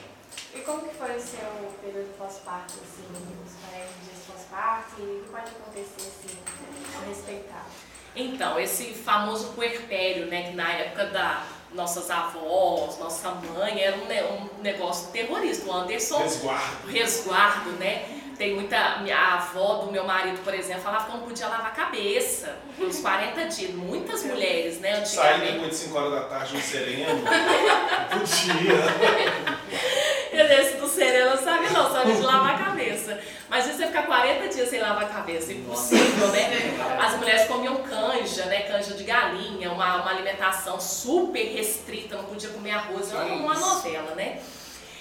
e 0.55 0.61
como 0.63 0.89
que 0.89 0.95
foi 0.95 1.17
o 1.17 1.21
seu 1.21 1.77
período 1.83 2.17
pós-parto, 2.17 2.73
assim, 2.83 3.05
os 3.45 3.53
40 3.69 3.93
dias 4.05 4.25
pós-parto 4.27 4.95
e 5.01 5.03
o 5.03 5.23
que 5.23 5.29
pode 5.29 5.51
acontecer, 5.51 6.09
assim, 6.09 6.39
a 6.97 7.07
respeitar? 7.07 7.67
Então, 8.17 8.59
esse 8.61 8.95
famoso 8.95 9.49
puerpério, 9.49 10.27
né, 10.27 10.45
que 10.51 10.57
na 10.57 10.71
época 10.73 11.07
da 11.07 11.43
nossas 11.75 12.09
avós, 12.11 12.99
nossa 12.99 13.31
mãe, 13.31 13.83
era 13.83 13.97
um, 13.97 14.59
um 14.59 14.63
negócio 14.63 15.11
terrorista. 15.11 15.69
O 15.69 15.73
Anderson 15.73 16.19
Resguardo. 16.19 16.89
resguardo, 16.89 17.71
né? 17.73 18.05
Tem 18.39 18.55
muita. 18.55 18.77
A 18.77 19.35
avó 19.35 19.77
do 19.85 19.93
meu 19.93 20.05
marido, 20.05 20.43
por 20.43 20.55
exemplo, 20.55 20.83
falava 20.83 21.07
que 21.07 21.13
não 21.13 21.21
podia 21.21 21.47
lavar 21.47 21.69
a 21.69 21.71
cabeça 21.71 22.57
pelos 22.77 22.99
40 22.99 23.45
dias. 23.47 23.75
Muitas 23.75 24.25
mulheres, 24.25 24.81
né? 24.81 25.05
Sair 25.05 25.35
Antigamente. 25.35 25.53
depois 25.53 25.71
de 25.71 25.77
5 25.77 25.99
horas 25.99 26.13
da 26.13 26.21
tarde 26.23 26.57
no 26.57 26.63
sereno. 26.63 27.23
Podia. 28.11 29.55
Esse 30.61 30.77
do 30.79 30.89
sereno 30.89 31.31
não 31.31 31.43
sabe 31.43 31.73
não, 31.73 31.93
sabe 31.93 32.13
de 32.13 32.23
lavar 32.23 32.55
a 32.55 32.65
cabeça. 32.65 33.21
Mas 33.49 33.67
isso 33.67 33.77
você 33.77 33.87
ficar 33.87 34.03
40 34.03 34.49
dias 34.49 34.69
sem 34.69 34.81
lavar 34.81 35.05
a 35.05 35.09
cabeça, 35.09 35.53
impossível, 35.53 36.29
né? 36.29 36.74
Canja, 38.45 38.47
né? 38.47 38.63
Canja 38.63 38.95
de 38.95 39.05
galinha, 39.05 39.73
uma, 39.73 40.03
uma 40.03 40.11
alimentação 40.11 40.81
super 40.81 41.45
restrita, 41.55 42.17
não 42.17 42.25
podia 42.25 42.51
comer 42.51 42.73
arroz, 42.73 43.13
era 43.13 43.25
uma 43.35 43.55
novela, 43.55 44.15
né? 44.15 44.41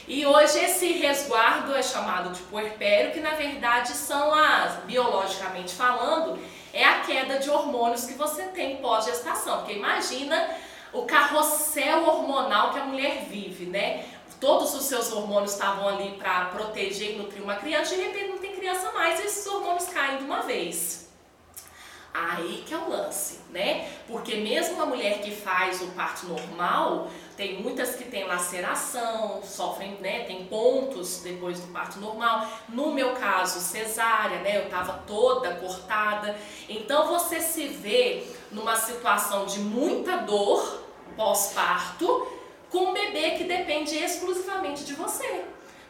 E 0.07 0.25
hoje 0.25 0.59
esse 0.59 0.91
resguardo 0.93 1.73
é 1.75 1.81
chamado 1.81 2.31
de 2.31 2.41
puerpério, 2.43 3.11
que 3.11 3.21
na 3.21 3.31
verdade 3.31 3.89
são 3.89 4.33
as, 4.33 4.83
biologicamente 4.83 5.73
falando, 5.73 6.37
é 6.73 6.83
a 6.83 6.99
queda 6.99 7.39
de 7.39 7.49
hormônios 7.49 8.05
que 8.05 8.13
você 8.13 8.43
tem 8.43 8.77
pós-gestação. 8.77 9.59
Porque 9.59 9.73
imagina 9.73 10.49
o 10.91 11.03
carrossel 11.03 12.05
hormonal 12.05 12.73
que 12.73 12.79
a 12.79 12.83
mulher 12.83 13.25
vive, 13.29 13.65
né? 13.65 14.05
Todos 14.41 14.75
os 14.75 14.83
seus 14.83 15.09
hormônios 15.13 15.53
estavam 15.53 15.87
ali 15.87 16.17
para 16.17 16.45
proteger 16.45 17.11
e 17.11 17.15
nutrir 17.15 17.41
uma 17.41 17.55
criança, 17.55 17.95
de 17.95 18.01
repente 18.01 18.27
não 18.27 18.39
tem 18.39 18.53
criança 18.53 18.91
mais 18.91 19.21
e 19.21 19.23
esses 19.23 19.47
hormônios 19.47 19.85
caem 19.85 20.17
de 20.17 20.25
uma 20.25 20.41
vez. 20.41 21.02
Aí 22.13 22.63
que 22.67 22.73
é 22.73 22.77
o 22.77 22.89
lance, 22.89 23.39
né? 23.49 23.89
Porque 24.07 24.35
mesmo 24.35 24.79
a 24.81 24.85
mulher 24.85 25.19
que 25.21 25.31
faz 25.31 25.81
o 25.81 25.87
parto 25.87 26.27
normal, 26.27 27.09
tem 27.35 27.61
muitas 27.61 27.95
que 27.95 28.03
têm 28.03 28.25
laceração, 28.25 29.41
sofrem, 29.41 29.97
né? 29.99 30.23
Tem 30.25 30.45
pontos 30.45 31.21
depois 31.23 31.59
do 31.59 31.73
parto 31.73 31.99
normal. 31.99 32.47
No 32.69 32.93
meu 32.93 33.13
caso, 33.13 33.59
cesárea, 33.59 34.39
né? 34.41 34.63
Eu 34.63 34.69
tava 34.69 35.03
toda 35.07 35.55
cortada. 35.55 36.35
Então 36.69 37.07
você 37.07 37.39
se 37.39 37.67
vê 37.67 38.27
numa 38.51 38.75
situação 38.75 39.47
de 39.47 39.59
muita 39.59 40.17
dor 40.17 40.83
pós-parto 41.15 42.27
com 42.69 42.89
um 42.89 42.93
bebê 42.93 43.31
que 43.31 43.43
depende 43.43 43.95
exclusivamente 43.97 44.83
de 44.83 44.93
você. 44.93 45.45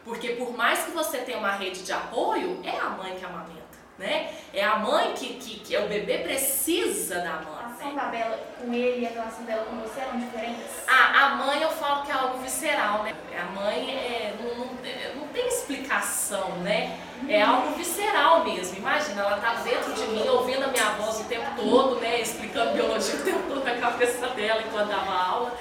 Porque 0.06 0.30
por 0.30 0.56
mais 0.56 0.84
que 0.84 0.92
você 0.92 1.20
tenha 1.20 1.38
uma 1.38 1.51
rede 1.51 1.84
de 1.84 1.92
apoio, 1.92 2.60
é 2.63 2.77
a 2.77 2.89
mãe 2.89 3.15
que 3.15 3.24
amamenta, 3.24 3.77
né? 3.97 4.31
É 4.53 4.63
a 4.63 4.77
mãe 4.77 5.13
que, 5.13 5.35
que, 5.35 5.59
que 5.59 5.77
o 5.77 5.88
bebê 5.88 6.19
precisa 6.19 7.19
da 7.19 7.29
A 7.29 7.41
mãe. 7.41 7.45
relação 7.55 7.93
né? 7.93 8.01
da 8.01 8.07
Bela 8.09 8.39
com 8.59 8.73
ele 8.73 9.01
e 9.01 9.05
a 9.05 9.09
relação 9.09 9.43
dela 9.45 9.65
com 9.65 9.75
você 9.77 10.00
eram 10.00 10.19
diferentes? 10.19 10.88
A, 10.88 11.25
a 11.25 11.29
mãe 11.35 11.62
eu 11.62 11.69
falo 11.69 12.03
que 12.03 12.12
é 12.12 12.15
algo 12.15 12.38
visceral, 12.39 13.03
né? 13.03 13.13
A 13.39 13.45
mãe 13.51 13.91
é, 13.91 14.35
não, 14.41 14.65
não, 14.65 14.69
é, 14.83 15.13
não 15.15 15.27
tem 15.27 15.47
explicação, 15.47 16.50
né? 16.57 16.97
É 17.29 17.41
algo 17.41 17.75
visceral 17.75 18.43
mesmo. 18.43 18.77
Imagina, 18.77 19.21
ela 19.21 19.38
tá 19.38 19.53
dentro 19.63 19.93
de 19.93 20.05
mim, 20.07 20.27
ouvindo 20.27 20.63
a 20.65 20.67
minha 20.67 20.89
voz 20.91 21.21
o 21.21 21.23
tempo 21.25 21.45
todo, 21.55 22.00
né? 22.01 22.19
Explicando 22.19 22.73
biologia 22.73 23.15
o 23.15 23.23
tempo 23.23 23.43
todo 23.47 23.63
na 23.63 23.75
cabeça 23.77 24.27
dela 24.29 24.62
enquanto 24.62 24.89
dava 24.89 25.12
aula. 25.12 25.57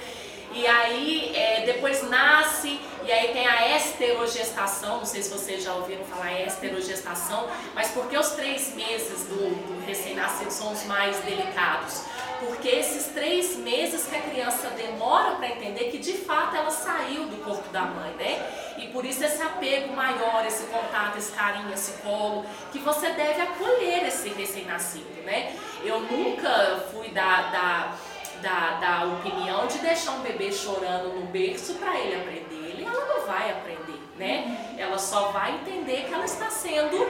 E 0.55 0.67
aí 0.67 1.35
é, 1.35 1.63
depois 1.65 2.09
nasce, 2.09 2.81
e 3.05 3.11
aí 3.11 3.33
tem 3.33 3.47
a 3.47 3.77
esterogestação, 3.77 4.99
não 4.99 5.05
sei 5.05 5.23
se 5.23 5.31
vocês 5.31 5.65
já 5.65 5.75
ouviram 5.75 6.05
falar 6.05 6.41
esterogestação, 6.43 7.49
mas 7.75 7.91
porque 7.91 8.17
os 8.17 8.31
três 8.31 8.75
meses 8.75 9.27
do, 9.27 9.37
do 9.37 9.87
recém-nascido 9.87 10.51
são 10.51 10.73
os 10.73 10.85
mais 10.85 11.17
delicados? 11.21 12.03
Porque 12.41 12.69
esses 12.69 13.07
três 13.13 13.57
meses 13.57 14.07
que 14.07 14.17
a 14.17 14.21
criança 14.21 14.69
demora 14.71 15.37
para 15.37 15.49
entender 15.49 15.91
que 15.91 15.99
de 15.99 16.15
fato 16.15 16.57
ela 16.57 16.71
saiu 16.71 17.27
do 17.27 17.37
corpo 17.45 17.69
da 17.71 17.83
mãe, 17.83 18.13
né? 18.15 18.75
E 18.79 18.89
por 18.89 19.05
isso 19.05 19.25
esse 19.25 19.41
apego 19.41 19.95
maior, 19.95 20.45
esse 20.47 20.65
contato, 20.65 21.19
esse 21.19 21.33
carinho, 21.33 21.73
esse 21.73 21.93
colo, 22.03 22.45
que 22.73 22.79
você 22.79 23.11
deve 23.11 23.41
acolher 23.41 24.07
esse 24.07 24.29
recém-nascido, 24.29 25.23
né? 25.25 25.57
Eu 25.85 26.01
nunca 26.01 26.85
fui 26.93 27.09
da, 27.11 27.43
da, 27.43 27.95
da, 28.43 28.73
da 28.81 29.05
opinião 29.05 29.67
de 29.67 29.79
deixar 29.79 30.13
um 30.13 30.21
bebê 30.21 30.53
chorando 30.53 31.15
no 31.15 31.27
berço 31.27 31.75
para 31.75 31.99
ele 31.99 32.17
aprender. 32.17 32.71
Ele, 32.71 32.85
ela 32.85 33.07
não 33.07 33.27
vai 33.27 33.51
aprender, 33.51 34.01
né? 34.19 34.75
Ela 34.77 34.99
só 34.99 35.29
vai 35.31 35.55
entender 35.55 36.05
que 36.09 36.13
ela 36.13 36.25
está 36.25 36.51
sendo 36.51 37.09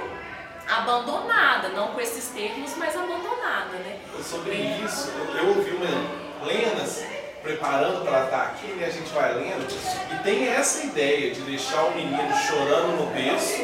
abandonada, 0.68 1.70
não 1.70 1.88
com 1.88 2.00
esses 2.00 2.28
termos, 2.28 2.76
mas 2.76 2.94
abandonada, 2.94 3.78
né? 3.78 3.98
Sobre 4.22 4.54
isso, 4.84 5.10
eu, 5.36 5.48
ouvi 5.48 5.70
uma 5.70 6.46
Lenas 6.46 7.04
preparando 7.42 8.04
para 8.04 8.24
estar 8.24 8.42
aqui, 8.42 8.66
né? 8.72 8.86
A 8.86 8.90
gente 8.90 9.10
vai 9.12 9.34
lendo, 9.34 9.66
e 10.12 10.22
tem 10.22 10.48
essa 10.48 10.84
ideia 10.84 11.34
de 11.34 11.40
deixar 11.42 11.84
o 11.84 11.94
menino 11.94 12.36
chorando 12.36 12.96
no 12.96 13.06
berço 13.06 13.58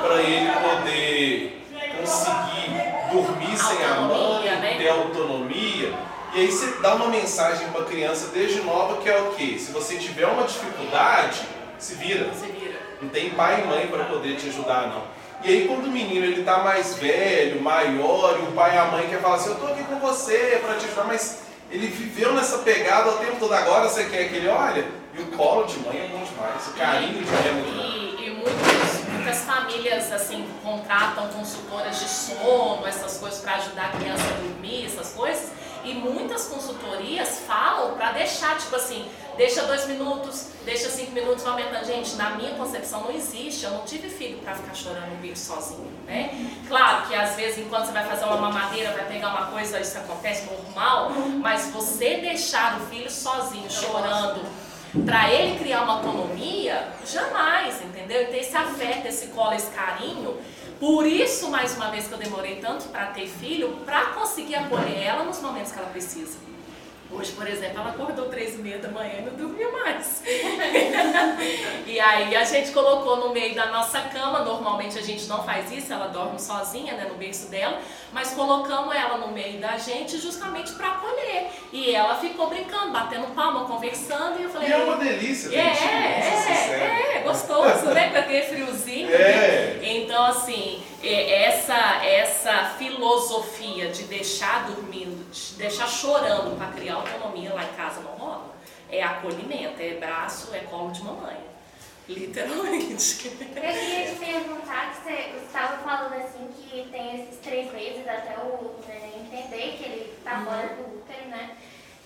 para 0.00 0.22
ele 0.22 0.50
poder 0.52 1.62
conseguir 2.00 2.90
dormir 3.12 3.56
sem 3.56 3.84
a 3.84 4.00
mãe, 4.00 4.16
Autonomia, 4.16 4.56
né? 4.56 4.74
ter 4.78 4.88
autonomia. 4.88 5.92
E 6.32 6.40
aí 6.40 6.50
você 6.50 6.66
dá 6.80 6.94
uma 6.94 7.08
mensagem 7.08 7.68
para 7.70 7.82
a 7.82 7.84
criança 7.84 8.28
desde 8.32 8.60
nova 8.60 9.02
que 9.02 9.08
é 9.08 9.20
o 9.20 9.32
quê? 9.32 9.58
Se 9.58 9.72
você 9.72 9.96
tiver 9.96 10.26
uma 10.26 10.44
dificuldade, 10.44 11.40
se 11.76 11.94
vira. 11.94 12.32
Se 12.34 12.46
vira. 12.46 12.78
Não 13.02 13.08
tem 13.08 13.30
pai 13.30 13.62
e 13.62 13.66
mãe 13.66 13.86
para 13.88 14.04
poder 14.04 14.36
te 14.36 14.48
ajudar, 14.48 14.86
não. 14.86 15.02
E 15.42 15.48
aí 15.48 15.66
quando 15.66 15.86
o 15.86 15.90
menino 15.90 16.24
ele 16.24 16.44
tá 16.44 16.58
mais 16.58 16.94
velho, 16.94 17.60
maior, 17.60 18.38
e 18.38 18.42
o 18.42 18.52
pai 18.52 18.76
e 18.76 18.78
a 18.78 18.84
mãe 18.84 19.08
quer 19.08 19.20
falar 19.20 19.36
assim, 19.36 19.48
eu 19.50 19.56
tô 19.56 19.66
aqui 19.66 19.82
com 19.84 19.98
você 19.98 20.60
para 20.62 20.74
te 20.74 20.84
ajudar, 20.84 21.04
mas 21.04 21.40
ele 21.68 21.88
viveu 21.88 22.32
nessa 22.34 22.58
pegada 22.58 23.10
o 23.10 23.18
tempo 23.18 23.36
todo, 23.40 23.52
agora 23.52 23.88
você 23.88 24.04
quer 24.04 24.28
que 24.28 24.36
ele 24.36 24.48
olha, 24.48 24.86
e 25.14 25.20
o 25.20 25.26
colo 25.28 25.64
de 25.64 25.78
mãe 25.78 25.98
é 25.98 26.08
bom 26.08 26.22
demais, 26.22 26.66
o 26.68 26.72
carinho 26.74 27.24
de 27.24 27.30
mãe 27.30 27.48
é 27.48 27.52
muito 27.52 27.74
bom. 27.74 27.82
E, 27.82 28.26
e 28.26 28.30
muitos, 28.30 29.04
muitas 29.14 29.38
famílias 29.40 30.12
assim 30.12 30.46
contratam 30.62 31.26
consultoras 31.28 31.98
de 31.98 32.08
sono, 32.08 32.86
essas 32.86 33.16
coisas 33.16 33.40
para 33.40 33.54
ajudar 33.54 33.86
a 33.86 33.98
criança 33.98 34.22
a 34.22 34.42
dormir, 34.42 34.84
essas 34.84 35.12
coisas. 35.14 35.50
E 35.84 35.94
muitas 35.94 36.46
consultorias 36.46 37.40
falam 37.46 37.94
para 37.94 38.12
deixar, 38.12 38.58
tipo 38.58 38.76
assim, 38.76 39.08
deixa 39.36 39.62
dois 39.62 39.86
minutos, 39.86 40.48
deixa 40.64 40.88
cinco 40.90 41.12
minutos, 41.12 41.42
vai 41.42 41.52
aumentando. 41.52 41.86
Gente, 41.86 42.14
na 42.16 42.30
minha 42.30 42.54
concepção 42.54 43.04
não 43.04 43.10
existe, 43.10 43.64
eu 43.64 43.70
não 43.70 43.84
tive 43.84 44.08
filho 44.08 44.38
para 44.38 44.54
ficar 44.54 44.74
chorando 44.74 45.10
no 45.10 45.16
bico 45.16 45.38
sozinho, 45.38 45.90
né? 46.06 46.30
Claro 46.68 47.08
que 47.08 47.14
às 47.14 47.34
vezes, 47.36 47.58
enquanto 47.58 47.86
você 47.86 47.92
vai 47.92 48.04
fazer 48.06 48.24
uma 48.24 48.36
mamadeira, 48.36 48.92
vai 48.92 49.06
pegar 49.06 49.28
uma 49.28 49.46
coisa, 49.46 49.80
isso 49.80 49.96
acontece 49.96 50.46
normal, 50.50 51.10
mas 51.40 51.68
você 51.68 52.18
deixar 52.18 52.78
o 52.80 52.86
filho 52.86 53.10
sozinho, 53.10 53.70
chorando, 53.70 54.40
para 55.06 55.32
ele 55.32 55.58
criar 55.58 55.82
uma 55.82 55.94
autonomia, 55.94 56.88
jamais, 57.06 57.80
entendeu? 57.80 58.22
Então 58.22 58.34
esse 58.34 58.56
afeto, 58.56 59.06
esse 59.06 59.28
colo, 59.28 59.54
esse 59.54 59.70
carinho, 59.70 60.36
por 60.80 61.06
isso, 61.06 61.50
mais 61.50 61.76
uma 61.76 61.90
vez, 61.90 62.08
que 62.08 62.14
eu 62.14 62.18
demorei 62.18 62.56
tanto 62.56 62.88
para 62.88 63.08
ter 63.08 63.28
filho, 63.28 63.76
para 63.84 64.06
conseguir 64.06 64.54
acolher 64.54 64.96
ela 64.96 65.24
nos 65.24 65.38
momentos 65.40 65.72
que 65.72 65.78
ela 65.78 65.90
precisa. 65.90 66.38
Hoje, 67.12 67.32
por 67.32 67.46
exemplo, 67.46 67.80
ela 67.80 67.90
acordou 67.90 68.26
três 68.26 68.54
e 68.54 68.58
meia 68.58 68.78
da 68.78 68.88
manhã 68.88 69.14
e 69.18 69.22
não 69.22 69.34
dormia 69.34 69.68
mais. 69.72 70.22
e 71.86 71.98
aí 71.98 72.36
a 72.36 72.44
gente 72.44 72.70
colocou 72.70 73.16
no 73.16 73.30
meio 73.32 73.52
da 73.54 73.66
nossa 73.66 74.00
cama, 74.02 74.40
normalmente 74.40 74.96
a 74.96 75.02
gente 75.02 75.26
não 75.26 75.42
faz 75.42 75.72
isso, 75.72 75.92
ela 75.92 76.06
dorme 76.06 76.40
sozinha, 76.40 76.94
né, 76.94 77.06
no 77.08 77.16
berço 77.16 77.50
dela, 77.50 77.80
mas 78.12 78.32
colocamos 78.32 78.94
ela 78.94 79.18
no 79.18 79.28
meio 79.32 79.60
da 79.60 79.76
gente 79.76 80.18
justamente 80.18 80.72
para 80.72 80.88
acolher. 80.88 81.50
E 81.72 81.92
ela 81.94 82.14
ficou 82.16 82.48
brincando, 82.48 82.92
batendo 82.92 83.34
palma, 83.34 83.64
conversando, 83.64 84.38
e 84.38 84.44
eu 84.44 84.50
falei... 84.50 84.68
E 84.68 84.72
é 84.72 84.76
uma 84.76 84.96
delícia, 84.96 85.48
é, 85.48 85.74
gente, 85.74 85.84
é, 85.84 87.16
é, 87.16 87.22
gostoso, 87.24 87.86
né, 87.86 88.10
com 88.10 88.18
aquele 88.18 88.42
friozinho. 88.42 89.12
É. 89.12 89.18
Né? 89.18 89.80
Então, 89.82 90.24
assim, 90.26 90.80
essa, 91.02 92.04
essa 92.04 92.64
filosofia 92.78 93.90
de 93.90 94.04
deixar 94.04 94.66
dormindo, 94.66 95.30
de 95.30 95.54
deixar 95.54 95.88
chorando 95.88 96.56
para 96.56 96.72
criar 96.72 96.96
autonomia 96.96 97.54
lá 97.54 97.64
em 97.64 97.74
casa 97.74 98.00
não 98.00 98.12
rola. 98.12 98.54
É 98.90 99.02
acolhimento, 99.02 99.80
é 99.80 99.94
braço, 99.94 100.54
é 100.54 100.60
colo 100.60 100.90
de 100.90 101.02
mamãe. 101.02 101.38
Literalmente. 102.08 103.28
Eu 103.28 103.36
queria 103.36 104.10
te 104.10 104.16
perguntar 104.18 104.90
que 104.90 105.02
você 105.02 105.44
estava 105.44 105.78
falando 105.78 106.14
assim 106.14 106.48
que 106.48 106.88
tem 106.90 107.22
esses 107.22 107.38
três 107.38 107.72
meses 107.72 108.06
até 108.06 108.36
o 108.38 108.74
neném 108.88 109.20
entender 109.20 109.76
que 109.78 109.84
ele 109.84 110.14
está 110.18 110.44
fora 110.44 110.74
do 110.74 110.98
útero, 110.98 111.28
né? 111.28 111.56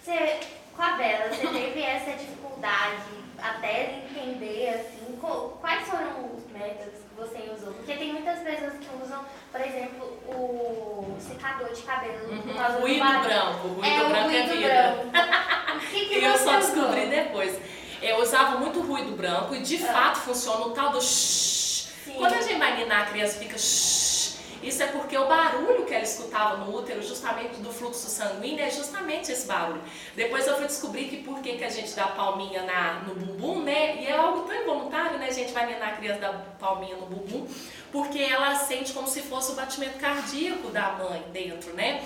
Você, 0.02 0.40
com 0.76 0.82
a 0.82 0.92
Bela, 0.92 1.28
você 1.28 1.46
teve 1.46 1.82
essa 1.82 2.12
dificuldade 2.12 3.02
até 3.38 4.02
entender 4.04 4.68
assim, 4.70 5.18
quais 5.60 5.88
foram 5.88 6.34
os 6.34 6.50
métodos 6.52 7.00
que 7.00 7.14
você 7.16 7.50
usou? 7.52 7.74
Porque 7.74 7.94
tem 7.94 8.12
muitas 8.12 8.40
pessoas 8.40 8.74
que 8.74 8.88
usam, 9.02 9.24
por 9.50 9.60
exemplo, 9.60 10.04
o 10.26 11.16
secador 11.20 11.72
de 11.72 11.82
cabelo. 11.82 12.30
Uhum. 12.30 12.80
Ruído 12.80 13.04
branco. 13.04 13.68
O 13.68 13.72
ruído 13.74 13.86
é, 13.86 14.08
branco 14.08 14.30
é 14.30 14.42
vida. 14.46 15.06
que 15.90 16.06
que 16.06 16.18
e 16.18 16.24
eu 16.24 16.38
só 16.38 16.56
descobri 16.56 17.06
depois. 17.06 17.58
Eu 18.02 18.20
usava 18.20 18.58
muito 18.58 18.80
ruído 18.80 19.16
branco 19.16 19.54
e 19.54 19.62
de 19.62 19.82
ah. 19.84 19.92
fato 19.92 20.18
funciona 20.20 20.66
o 20.66 20.70
tal 20.70 20.90
do 20.90 21.00
shhh. 21.00 21.88
Quando 22.16 22.34
a 22.34 22.40
gente 22.40 22.58
vai 22.58 22.76
ninar, 22.76 23.02
a 23.02 23.06
criança 23.06 23.38
fica 23.38 23.56
shhh. 23.56 24.03
Isso 24.64 24.82
é 24.82 24.86
porque 24.86 25.16
o 25.16 25.26
barulho 25.26 25.84
que 25.84 25.92
ela 25.92 26.02
escutava 26.02 26.56
no 26.56 26.74
útero, 26.74 27.02
justamente 27.02 27.56
do 27.56 27.70
fluxo 27.70 28.08
sanguíneo, 28.08 28.64
é 28.64 28.70
justamente 28.70 29.30
esse 29.30 29.46
barulho. 29.46 29.82
Depois 30.16 30.46
eu 30.46 30.56
fui 30.56 30.66
descobrir 30.66 31.04
que 31.04 31.18
por 31.18 31.40
que, 31.40 31.58
que 31.58 31.64
a 31.64 31.68
gente 31.68 31.92
dá 31.94 32.06
palminha 32.06 32.62
na, 32.62 32.94
no 33.00 33.14
bumbum, 33.14 33.62
né? 33.62 34.02
E 34.02 34.06
é 34.06 34.16
algo 34.16 34.48
tão 34.48 34.56
involuntário, 34.56 35.18
né? 35.18 35.26
A 35.28 35.32
gente 35.32 35.52
vai 35.52 35.66
ninar 35.66 35.90
a 35.90 35.96
criança 35.96 36.20
da 36.20 36.32
palminha 36.58 36.96
no 36.96 37.04
bumbum, 37.04 37.46
porque 37.92 38.18
ela 38.20 38.54
sente 38.54 38.94
como 38.94 39.06
se 39.06 39.20
fosse 39.20 39.52
o 39.52 39.54
batimento 39.54 39.98
cardíaco 39.98 40.68
da 40.70 40.92
mãe 40.92 41.22
dentro, 41.30 41.74
né? 41.74 42.02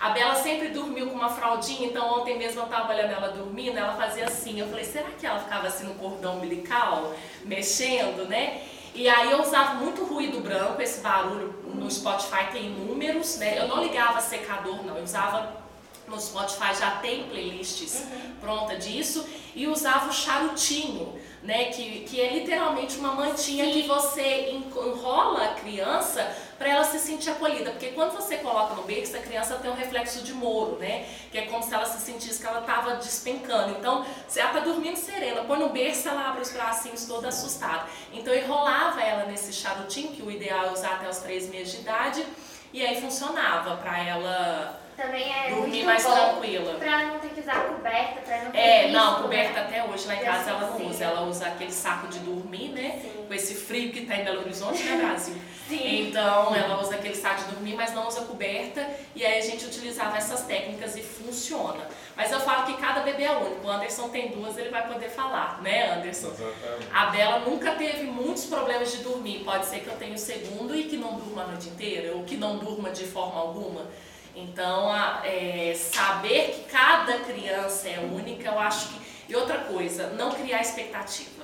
A 0.00 0.10
Bela 0.10 0.34
sempre 0.34 0.68
dormiu 0.68 1.10
com 1.10 1.14
uma 1.14 1.28
fraldinha, 1.28 1.86
então 1.86 2.18
ontem 2.18 2.36
mesmo 2.36 2.60
eu 2.60 2.64
estava 2.64 2.92
olhando 2.92 3.12
ela 3.12 3.28
dormindo, 3.28 3.78
ela 3.78 3.94
fazia 3.94 4.24
assim. 4.24 4.58
Eu 4.58 4.66
falei, 4.66 4.84
será 4.84 5.10
que 5.10 5.26
ela 5.26 5.38
ficava 5.38 5.68
assim 5.68 5.84
no 5.84 5.94
cordão 5.94 6.38
umbilical, 6.38 7.14
mexendo, 7.44 8.26
né? 8.26 8.62
E 8.94 9.08
aí 9.08 9.30
eu 9.30 9.40
usava 9.42 9.74
muito 9.74 10.04
ruído 10.04 10.40
branco, 10.40 10.80
esse 10.82 11.00
barulho 11.00 11.54
no 11.74 11.90
Spotify 11.90 12.46
tem 12.52 12.70
números, 12.70 13.38
né? 13.38 13.58
Eu 13.58 13.68
não 13.68 13.82
ligava 13.82 14.20
secador, 14.20 14.84
não, 14.84 14.96
eu 14.96 15.04
usava 15.04 15.60
no 16.08 16.20
Spotify 16.20 16.74
já 16.78 16.90
tem 16.96 17.24
playlists 17.28 18.00
uhum. 18.00 18.34
pronta 18.40 18.76
disso 18.76 19.24
e 19.54 19.68
usava 19.68 20.10
o 20.10 20.12
charutinho, 20.12 21.14
né? 21.42 21.66
Que, 21.66 22.00
que 22.00 22.20
é 22.20 22.32
literalmente 22.32 22.98
uma 22.98 23.14
mantinha 23.14 23.66
Sim. 23.66 23.72
que 23.72 23.82
você 23.86 24.50
enrola 24.50 25.44
a 25.44 25.54
criança 25.54 26.36
para 26.60 26.68
ela 26.68 26.84
se 26.84 26.98
sentir 26.98 27.30
acolhida. 27.30 27.70
Porque 27.70 27.92
quando 27.92 28.12
você 28.12 28.36
coloca 28.36 28.74
no 28.74 28.82
berço, 28.82 29.16
a 29.16 29.20
criança 29.20 29.56
tem 29.56 29.70
um 29.70 29.74
reflexo 29.74 30.22
de 30.22 30.34
moro, 30.34 30.76
né? 30.78 31.06
Que 31.32 31.38
é 31.38 31.46
como 31.46 31.62
se 31.62 31.72
ela 31.72 31.86
se 31.86 31.98
sentisse 32.04 32.38
que 32.38 32.46
ela 32.46 32.60
estava 32.60 32.96
despencando. 32.96 33.78
Então, 33.78 34.04
se 34.28 34.38
ela 34.40 34.50
está 34.50 34.60
dormindo 34.60 34.98
serena, 34.98 35.42
põe 35.44 35.58
no 35.58 35.70
berço, 35.70 36.06
ela 36.06 36.28
abre 36.28 36.42
os 36.42 36.52
bracinhos 36.52 37.06
toda 37.06 37.28
assustada. 37.28 37.86
Então, 38.12 38.34
enrolava 38.34 39.00
ela 39.00 39.24
nesse 39.24 39.54
charutinho, 39.54 40.12
que 40.12 40.22
o 40.22 40.30
ideal 40.30 40.66
é 40.66 40.72
usar 40.72 40.96
até 40.96 41.08
os 41.08 41.16
três 41.16 41.48
meses 41.48 41.72
de 41.72 41.80
idade, 41.80 42.26
e 42.74 42.84
aí 42.84 43.00
funcionava 43.00 43.78
para 43.78 43.98
ela 43.98 44.79
também 45.00 45.32
é 45.32 45.50
dormir 45.50 45.84
mais 45.84 46.04
tranquila. 46.04 46.74
Pra 46.74 47.04
não 47.06 47.18
ter 47.18 47.28
que 47.30 47.40
usar 47.40 47.60
coberta, 47.64 48.20
pra 48.20 48.44
não 48.44 48.50
ter 48.50 48.58
É, 48.58 48.82
risco, 48.82 48.92
não, 48.92 49.22
coberta 49.22 49.52
né? 49.54 49.60
até 49.66 49.84
hoje 49.84 50.06
lá 50.06 50.14
em 50.16 50.20
casa 50.20 50.50
ela 50.50 50.60
não 50.66 50.76
Sim. 50.78 50.90
usa. 50.90 51.04
Ela 51.04 51.22
usa 51.22 51.46
aquele 51.46 51.72
saco 51.72 52.08
de 52.08 52.18
dormir, 52.20 52.68
né? 52.68 52.98
Sim. 53.02 53.24
Com 53.26 53.34
esse 53.34 53.54
frio 53.54 53.90
que 53.92 54.04
tá 54.06 54.16
em 54.16 54.24
Belo 54.24 54.40
Horizonte, 54.40 54.82
né, 54.82 54.96
Brasil? 54.96 55.34
Sim. 55.68 56.08
Então 56.08 56.54
ela 56.54 56.80
usa 56.80 56.96
aquele 56.96 57.14
saco 57.14 57.44
de 57.44 57.52
dormir, 57.52 57.74
mas 57.76 57.94
não 57.94 58.06
usa 58.08 58.22
coberta. 58.22 58.86
E 59.14 59.24
aí 59.24 59.38
a 59.38 59.42
gente 59.42 59.64
utilizava 59.64 60.16
essas 60.18 60.42
técnicas 60.42 60.96
e 60.96 61.02
funciona. 61.02 61.86
Mas 62.16 62.30
eu 62.32 62.40
falo 62.40 62.66
que 62.66 62.74
cada 62.74 63.00
bebê 63.00 63.22
é 63.24 63.32
único. 63.32 63.66
O 63.66 63.70
Anderson 63.70 64.08
tem 64.10 64.28
duas, 64.28 64.58
ele 64.58 64.68
vai 64.68 64.86
poder 64.86 65.08
falar, 65.08 65.62
né, 65.62 65.92
Anderson? 65.94 66.28
Exatamente. 66.28 66.88
A 66.92 67.06
Bela 67.06 67.38
nunca 67.40 67.72
teve 67.76 68.02
muitos 68.04 68.44
problemas 68.46 68.90
de 68.92 68.98
dormir. 68.98 69.42
Pode 69.44 69.64
ser 69.66 69.78
que 69.80 69.86
eu 69.86 69.96
tenha 69.96 70.14
o 70.14 70.18
segundo 70.18 70.74
e 70.76 70.84
que 70.84 70.96
não 70.96 71.14
durma 71.14 71.44
a 71.44 71.46
noite 71.46 71.68
inteira, 71.68 72.14
ou 72.16 72.24
que 72.24 72.36
não 72.36 72.58
durma 72.58 72.90
de 72.90 73.04
forma 73.06 73.40
alguma. 73.40 73.86
Então, 74.34 74.92
a, 74.92 75.22
é, 75.24 75.74
saber 75.74 76.52
que 76.52 76.70
cada 76.70 77.18
criança 77.20 77.88
é 77.88 77.98
única, 77.98 78.48
eu 78.48 78.58
acho 78.58 78.88
que. 78.88 79.00
E 79.28 79.36
outra 79.36 79.58
coisa, 79.58 80.08
não 80.10 80.32
criar 80.32 80.60
expectativa. 80.60 81.39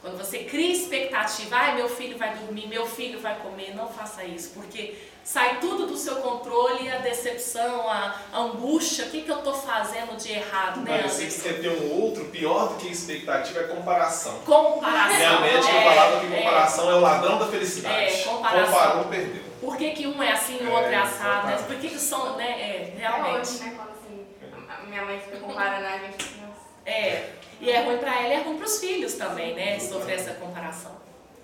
Quando 0.00 0.18
você 0.18 0.40
cria 0.40 0.72
expectativa, 0.72 1.56
ai 1.56 1.74
meu 1.74 1.88
filho 1.88 2.16
vai 2.16 2.36
dormir, 2.36 2.68
meu 2.68 2.86
filho 2.86 3.20
vai 3.20 3.36
comer, 3.36 3.74
não 3.74 3.88
faça 3.88 4.24
isso, 4.24 4.50
porque 4.54 4.94
sai 5.24 5.58
tudo 5.58 5.86
do 5.86 5.96
seu 5.96 6.16
controle, 6.16 6.88
a 6.88 6.98
decepção, 6.98 7.90
a, 7.90 8.14
a 8.32 8.38
angústia, 8.38 9.06
o 9.06 9.10
que, 9.10 9.22
que 9.22 9.30
eu 9.30 9.38
estou 9.38 9.54
fazendo 9.54 10.16
de 10.16 10.30
errado, 10.32 10.80
né? 10.82 11.00
Mas 11.02 11.12
se 11.12 11.28
você 11.28 11.54
tem 11.54 11.70
um 11.70 12.00
outro, 12.00 12.26
pior 12.26 12.68
do 12.68 12.74
que 12.76 12.86
expectativa 12.86 13.60
é 13.60 13.64
comparação. 13.64 14.38
Comparação. 14.44 15.16
Minha 15.16 15.40
médica 15.40 15.72
é, 15.72 15.94
falava 15.94 16.20
que 16.20 16.32
é. 16.32 16.38
comparação 16.38 16.88
é, 16.88 16.92
é 16.92 16.94
o 16.94 17.00
ladrão 17.00 17.38
da 17.38 17.46
felicidade. 17.48 17.96
É, 17.96 18.22
comparação. 18.22 18.72
Comparou, 18.72 19.04
perdeu. 19.06 19.42
Por 19.60 19.76
que, 19.76 19.90
que 19.90 20.06
um 20.06 20.22
é 20.22 20.32
assim 20.32 20.58
e 20.60 20.64
o 20.64 20.70
outro 20.70 20.90
é, 20.90 20.94
É, 20.94 20.98
assado, 20.98 21.48
né? 21.48 21.56
Por 21.66 21.76
que, 21.76 21.88
que 21.88 21.98
são, 21.98 22.36
né? 22.36 22.48
É, 22.48 22.92
Até 22.94 23.08
realmente. 23.08 23.40
hoje, 23.40 23.58
né? 23.64 23.74
Quando 23.74 23.90
assim, 23.90 24.26
a 24.68 24.86
minha 24.86 25.04
mãe 25.04 25.18
fica 25.18 25.38
comparando 25.38 25.86
a 25.86 25.98
gente. 25.98 26.24
nossa. 26.40 26.60
É. 26.84 27.30
E 27.60 27.70
é 27.70 27.82
ruim 27.84 27.98
pra 27.98 28.14
ela 28.20 28.28
e 28.28 28.32
é 28.32 28.40
ruim 28.42 28.58
pros 28.58 28.78
filhos 28.80 29.14
também, 29.14 29.54
né? 29.54 29.78
Sofrer 29.80 30.18
essa 30.18 30.34
comparação. 30.34 30.96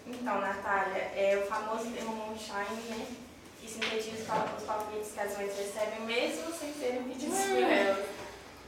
Então, 0.07 0.40
Natália, 0.40 1.11
é 1.16 1.40
o 1.42 1.46
famoso 1.46 1.90
termo 1.90 2.14
Moonshine, 2.14 2.83
né? 2.90 3.07
Que 3.61 3.68
sintetiza 3.70 4.16
os 4.20 4.27
pal- 4.27 4.48
os 4.59 4.64
palpites 4.64 5.12
que 5.12 5.20
as 5.20 5.37
mães 5.38 5.57
recebem, 5.57 6.01
mesmo 6.01 6.53
sem 6.53 6.72
serem 6.75 7.03
pedidos 7.05 7.38
por 7.38 7.62
elas. 7.62 8.07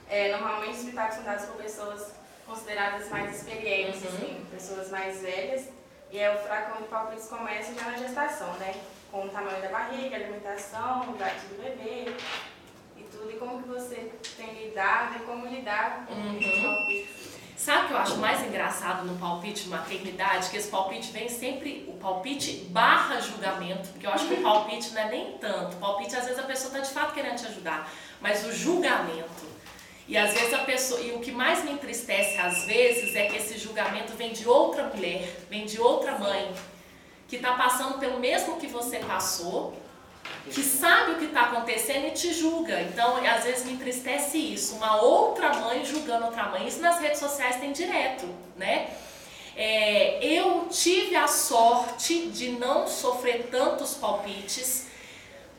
É, 0.09 0.30
normalmente, 0.37 0.78
os 0.78 0.85
pitacos 0.85 1.16
são 1.16 1.24
dados 1.24 1.44
por 1.46 1.57
pessoas 1.57 2.12
consideradas 2.46 3.09
mais 3.11 3.35
experientes, 3.37 4.02
Uhum. 4.02 4.09
assim, 4.09 4.46
pessoas 4.50 4.90
mais 4.90 5.20
velhas. 5.20 5.64
E 6.11 6.18
é 6.18 6.33
o 6.33 6.38
fracão 6.38 6.80
de 6.80 6.88
palpites 6.88 7.26
começa 7.26 7.74
já 7.74 7.90
na 7.90 7.96
gestação, 7.98 8.52
né? 8.54 8.74
Com 9.11 9.26
o 9.26 9.28
tamanho 9.28 9.61
da 9.61 9.68
barriga, 9.68 10.16
alimentação, 10.16 11.11
o 11.11 11.14
idade 11.16 11.40
do 11.46 11.62
bebê 11.62 12.12
e 12.96 13.02
tudo. 13.04 13.30
E 13.30 13.37
como 13.37 13.62
que 13.62 13.68
você 13.68 14.12
tem 14.37 14.52
lidado 14.66 15.16
e 15.16 15.18
como 15.26 15.46
lidar 15.46 16.04
com 16.07 16.14
Uhum. 16.14 16.38
esses 16.38 16.62
palpites. 16.62 17.34
Sabe 17.57 17.85
o 17.85 17.88
que 17.88 17.95
eu 17.95 17.99
acho 17.99 18.17
mais 18.17 18.45
engraçado 18.47 19.07
no 19.07 19.17
palpite 19.17 19.62
de 19.62 19.69
maternidade? 19.69 20.51
Que 20.51 20.57
esse 20.57 20.69
palpite 20.69 21.12
vem 21.12 21.29
sempre, 21.29 21.85
o 21.88 21.93
palpite 21.93 22.67
barra 22.71 23.21
julgamento, 23.21 23.88
porque 23.90 24.07
eu 24.07 24.11
acho 24.11 24.27
que 24.27 24.35
o 24.35 24.43
palpite 24.43 24.93
não 24.93 25.03
é 25.03 25.09
nem 25.09 25.38
tanto. 25.38 25.77
O 25.77 25.81
palpite, 25.81 26.17
às 26.17 26.25
vezes, 26.25 26.38
a 26.38 26.43
pessoa 26.43 26.69
está 26.69 26.81
de 26.81 26.90
fato 26.90 27.14
querendo 27.14 27.37
te 27.37 27.47
ajudar, 27.47 27.90
mas 28.21 28.45
o 28.45 28.53
julgamento. 28.53 29.55
E 30.07 30.19
às 30.19 30.35
vezes 30.35 30.53
a 30.53 30.59
pessoa, 30.59 31.01
e 31.01 31.12
o 31.12 31.21
que 31.21 31.33
mais 31.33 31.64
me 31.64 31.73
entristece 31.73 32.37
às 32.37 32.64
vezes 32.67 33.14
é 33.14 33.27
que 33.27 33.37
esse 33.37 33.57
julgamento 33.57 34.12
vem 34.14 34.33
de 34.33 34.47
outra 34.47 34.85
mulher, 34.85 35.27
vem 35.49 35.64
de 35.64 35.81
outra 35.81 36.19
mãe, 36.19 36.53
que 37.27 37.37
está 37.37 37.55
passando 37.55 37.99
pelo 37.99 38.21
mesmo 38.21 38.59
que 38.59 38.67
você 38.67 38.99
passou, 38.99 39.75
que 40.50 40.62
sabe 40.62 41.12
o 41.12 41.18
que 41.18 41.24
está 41.26 41.42
acontecendo 41.42 42.07
e 42.07 42.11
te 42.11 42.33
julga. 42.33 42.80
Então, 42.83 43.16
às 43.16 43.44
vezes 43.44 43.64
me 43.64 43.72
entristece 43.72 44.38
isso, 44.38 44.76
uma 44.76 45.00
outra 45.00 45.54
mãe 45.54 45.85
julgando 45.85 46.26
outra 46.26 46.44
mãe. 46.48 46.66
Isso 46.66 46.80
nas 46.80 47.00
redes 47.00 47.18
sociais 47.18 47.57
tem 47.57 47.72
direto, 47.72 48.26
né? 48.57 48.90
É, 49.57 50.18
eu 50.24 50.66
tive 50.70 51.14
a 51.14 51.28
sorte 51.28 52.26
de 52.26 52.50
não 52.50 52.87
sofrer 52.87 53.48
tantos 53.50 53.94
palpites. 53.94 54.87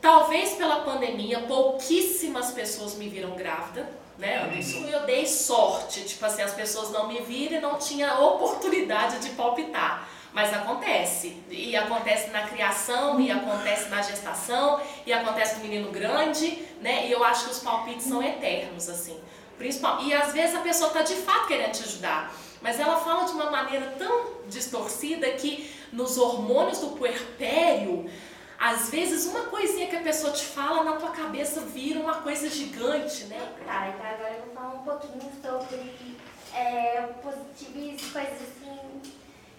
Talvez 0.00 0.50
pela 0.50 0.80
pandemia, 0.80 1.40
pouquíssimas 1.40 2.50
pessoas 2.50 2.94
me 2.94 3.08
viram 3.08 3.30
grávida 3.30 3.88
né? 4.18 4.56
Isso 4.58 4.78
eu 4.78 5.04
dei 5.04 5.26
sorte, 5.26 6.02
tipo 6.04 6.24
assim, 6.24 6.42
as 6.42 6.54
pessoas 6.54 6.90
não 6.90 7.08
me 7.08 7.20
viram 7.20 7.58
e 7.58 7.60
não 7.60 7.78
tinha 7.78 8.18
oportunidade 8.18 9.18
de 9.18 9.30
palpitar. 9.30 10.05
Mas 10.36 10.52
acontece. 10.52 11.42
E 11.48 11.74
acontece 11.74 12.28
na 12.28 12.42
criação, 12.42 13.18
e 13.18 13.30
acontece 13.30 13.88
na 13.88 14.02
gestação, 14.02 14.78
e 15.06 15.10
acontece 15.10 15.56
no 15.56 15.62
menino 15.62 15.90
grande, 15.90 16.62
né? 16.82 17.06
E 17.06 17.12
eu 17.12 17.24
acho 17.24 17.46
que 17.46 17.52
os 17.52 17.60
palpites 17.60 18.04
são 18.04 18.22
eternos, 18.22 18.86
assim. 18.90 19.18
Principal, 19.56 20.02
e 20.02 20.12
às 20.12 20.34
vezes 20.34 20.54
a 20.54 20.60
pessoa 20.60 20.88
está 20.88 21.00
de 21.00 21.14
fato 21.14 21.46
querendo 21.46 21.72
te 21.72 21.84
ajudar, 21.84 22.30
mas 22.60 22.78
ela 22.78 22.98
fala 22.98 23.24
de 23.24 23.32
uma 23.32 23.50
maneira 23.50 23.94
tão 23.98 24.42
distorcida 24.46 25.26
que 25.30 25.74
nos 25.90 26.18
hormônios 26.18 26.80
do 26.80 26.88
puerpério 26.88 28.10
às 28.58 28.90
vezes 28.90 29.24
uma 29.24 29.44
coisinha 29.44 29.86
que 29.86 29.96
a 29.96 30.02
pessoa 30.02 30.34
te 30.34 30.44
fala 30.44 30.84
na 30.84 30.96
tua 30.96 31.10
cabeça 31.10 31.60
vira 31.60 31.98
uma 31.98 32.16
coisa 32.16 32.50
gigante, 32.50 33.24
né? 33.24 33.52
Tá, 33.64 33.88
então 33.88 34.06
agora 34.06 34.34
eu 34.34 34.44
vou 34.44 34.54
falar 34.54 34.74
um 34.74 34.84
pouquinho 34.84 35.32
sobre 35.42 36.16
é, 36.54 37.02
positivismo, 37.22 38.12
coisas 38.12 38.42
assim. 38.42 39.15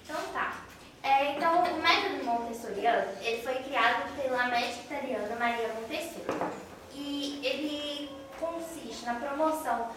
Então 0.08 0.22
tá. 0.32 0.54
É, 1.04 1.34
então 1.34 1.64
o 1.64 1.82
método 1.82 2.24
montessoriano, 2.24 3.12
ele 3.22 3.42
foi 3.42 3.56
criado 3.56 4.16
pela 4.16 4.48
médica 4.48 4.96
italiana 4.96 5.36
Maria 5.36 5.68
Montessori. 5.74 6.40
E 6.94 7.46
ele 7.46 8.10
consiste 8.40 9.06
na 9.06 9.16
promoção 9.16 9.90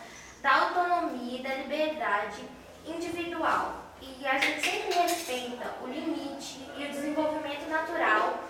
da 0.42 0.62
autonomia 0.62 1.38
e 1.38 1.42
da 1.42 1.54
liberdade 1.54 2.44
individual. 2.84 3.84
E 4.02 4.26
a 4.26 4.36
gente 4.38 4.60
sempre 4.60 4.98
respeita 4.98 5.74
o 5.82 5.86
limite 5.86 6.58
e 6.76 6.84
o 6.84 6.88
desenvolvimento 6.88 7.68
natural 7.68 8.40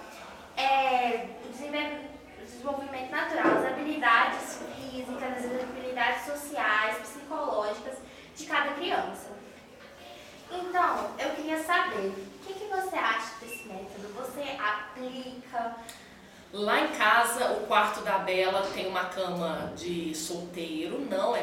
é, 0.57 1.27
o 1.45 2.45
desenvolvimento 2.45 3.11
natural, 3.11 3.59
as 3.59 3.67
habilidades 3.67 4.59
físicas, 4.77 5.45
as 5.45 5.63
habilidades 5.63 6.25
sociais, 6.25 6.99
psicológicas 6.99 7.99
de 8.37 8.47
cada 8.47 8.73
criança. 8.73 9.31
Então, 10.51 11.11
eu 11.19 11.31
queria 11.31 11.63
saber, 11.63 12.09
o 12.09 12.47
que, 12.47 12.55
que 12.55 12.67
você 12.67 12.97
acha 12.97 13.35
desse 13.41 13.69
método? 13.69 14.13
Você 14.17 14.43
aplica? 14.59 15.77
Lá 16.53 16.81
em 16.81 16.89
casa, 16.89 17.53
o 17.53 17.67
quarto 17.67 18.01
da 18.01 18.19
Bela 18.19 18.69
tem 18.75 18.89
uma 18.89 19.05
cama 19.05 19.73
de 19.77 20.13
solteiro, 20.15 21.07
não 21.09 21.37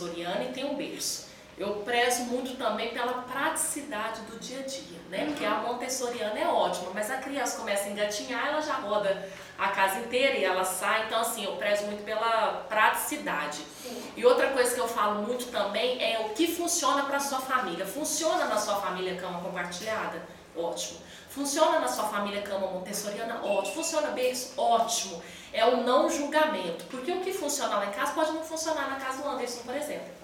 montessoriana 0.00 0.44
e 0.44 0.52
tem 0.52 0.64
um 0.64 0.74
berço. 0.74 1.28
Eu 1.58 1.82
prezo 1.84 2.22
muito 2.22 2.56
também 2.56 2.88
pela 2.88 3.12
praticidade 3.22 4.22
do 4.22 4.38
dia 4.38 4.60
a 4.60 4.62
dia, 4.62 4.98
né? 5.10 5.26
Porque 5.26 5.44
a 5.44 5.56
montessoriana 5.56 6.38
é 6.38 6.46
ótima, 6.46 6.90
mas 6.94 7.10
a 7.10 7.18
criança 7.18 7.58
começa 7.58 7.84
a 7.84 7.90
engatinhar, 7.90 8.46
ela 8.46 8.62
já 8.62 8.74
roda 8.76 9.28
a 9.58 9.68
casa 9.68 9.98
inteira 9.98 10.38
e 10.38 10.44
ela 10.44 10.64
sai. 10.64 11.04
Então, 11.04 11.20
assim, 11.20 11.44
eu 11.44 11.56
prezo 11.56 11.84
muito 11.84 12.02
pela 12.02 12.64
praticidade. 12.66 13.58
Sim. 13.82 14.12
E 14.16 14.24
outra 14.24 14.48
coisa 14.52 14.74
que 14.74 14.80
eu 14.80 14.88
falo 14.88 15.20
muito 15.20 15.50
também 15.50 16.02
é 16.02 16.18
o 16.20 16.30
que 16.30 16.46
funciona 16.48 17.02
para 17.02 17.20
sua 17.20 17.40
família. 17.40 17.84
Funciona 17.84 18.46
na 18.46 18.56
sua 18.56 18.76
família 18.76 19.20
cama 19.20 19.40
compartilhada? 19.42 20.22
Ótimo. 20.56 20.98
Funciona 21.30 21.78
na 21.78 21.86
sua 21.86 22.04
família 22.08 22.42
cama 22.42 22.66
montessoriana? 22.66 23.40
Ótimo. 23.44 23.76
Funciona 23.76 24.08
berço? 24.08 24.52
Ótimo. 24.60 25.22
É 25.52 25.64
o 25.64 25.78
não 25.78 26.10
julgamento. 26.10 26.84
Porque 26.86 27.12
o 27.12 27.20
que 27.20 27.32
funciona 27.32 27.76
lá 27.76 27.86
em 27.86 27.92
casa 27.92 28.12
pode 28.12 28.32
não 28.32 28.42
funcionar 28.42 28.90
na 28.90 28.96
casa 28.96 29.22
do 29.22 29.28
Anderson, 29.28 29.62
por 29.62 29.76
exemplo. 29.76 30.20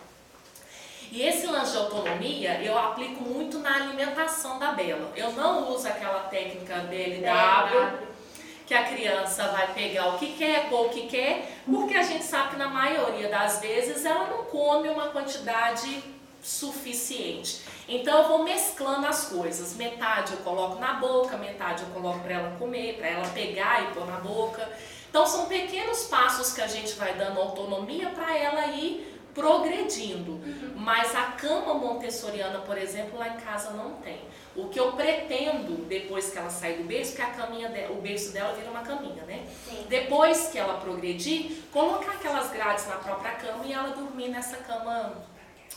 E 1.13 1.23
esse 1.23 1.47
lance 1.47 1.71
de 1.71 1.79
autonomia 1.79 2.61
eu 2.61 2.77
aplico 2.77 3.23
muito 3.23 3.59
na 3.61 3.77
alimentação 3.77 4.59
da 4.59 4.73
Bela. 4.73 5.13
Eu 5.15 5.31
não 5.33 5.73
uso 5.73 5.87
aquela 5.87 6.25
técnica 6.25 6.75
BLW, 6.81 7.99
que 8.67 8.75
a 8.75 8.85
criança 8.85 9.47
vai 9.49 9.73
pegar 9.73 10.09
o 10.09 10.19
que 10.19 10.37
quer, 10.37 10.69
pôr 10.69 10.87
o 10.87 10.89
que 10.89 11.07
quer, 11.07 11.57
porque 11.65 11.97
a 11.97 12.03
gente 12.03 12.25
sabe 12.25 12.51
que 12.51 12.57
na 12.57 12.69
maioria 12.69 13.29
das 13.29 13.61
vezes 13.61 14.05
ela 14.05 14.27
não 14.27 14.45
come 14.45 14.89
uma 14.89 15.11
quantidade 15.11 16.03
suficiente. 16.47 17.63
Então 17.89 18.23
eu 18.23 18.29
vou 18.29 18.45
mesclando 18.45 19.05
as 19.07 19.27
coisas. 19.27 19.75
Metade 19.75 20.33
eu 20.33 20.39
coloco 20.39 20.79
na 20.79 20.95
boca, 20.95 21.37
metade 21.37 21.83
eu 21.83 21.89
coloco 21.89 22.21
para 22.21 22.35
ela 22.35 22.57
comer, 22.57 22.97
para 22.97 23.09
ela 23.09 23.29
pegar 23.31 23.83
e 23.83 23.95
pôr 23.95 24.07
na 24.07 24.21
boca. 24.21 24.71
Então 25.11 25.27
são 25.27 25.47
pequenos 25.47 26.05
passos 26.05 26.53
que 26.53 26.61
a 26.61 26.69
gente 26.69 26.93
vai 26.95 27.15
dando 27.15 27.41
autonomia 27.41 28.11
para 28.11 28.37
ela 28.37 28.67
ir 28.69 29.15
progredindo. 29.35 30.33
Uhum. 30.33 30.75
Mas 30.77 31.15
a 31.17 31.33
cama 31.33 31.75
montessoriana, 31.75 32.61
por 32.61 32.79
exemplo, 32.79 33.19
lá 33.19 33.29
em 33.29 33.37
casa 33.39 33.71
não 33.73 33.95
tem. 33.97 34.21
O 34.55 34.69
que 34.69 34.79
eu 34.79 34.93
pretendo, 34.93 35.85
depois 35.87 36.31
que 36.31 36.39
ela 36.39 36.49
sair 36.49 36.79
do 36.79 36.85
berço, 36.85 37.17
que 37.17 37.23
a 37.23 37.27
caminha 37.27 37.69
de, 37.69 37.93
o 37.93 37.97
berço 37.97 38.33
dela 38.33 38.55
vira 38.55 38.71
uma 38.71 38.83
caminha, 38.83 39.25
né? 39.25 39.45
Sim. 39.69 39.85
Depois 39.89 40.49
que 40.49 40.59
ela 40.59 40.75
progredir, 40.75 41.65
colocar 41.73 42.13
aquelas 42.13 42.51
grades 42.51 42.87
na 42.87 42.97
própria 42.97 43.33
cama 43.33 43.67
e 43.67 43.73
ela 43.73 43.89
dormir 43.89 44.29
nessa 44.29 44.57
cama 44.59 45.13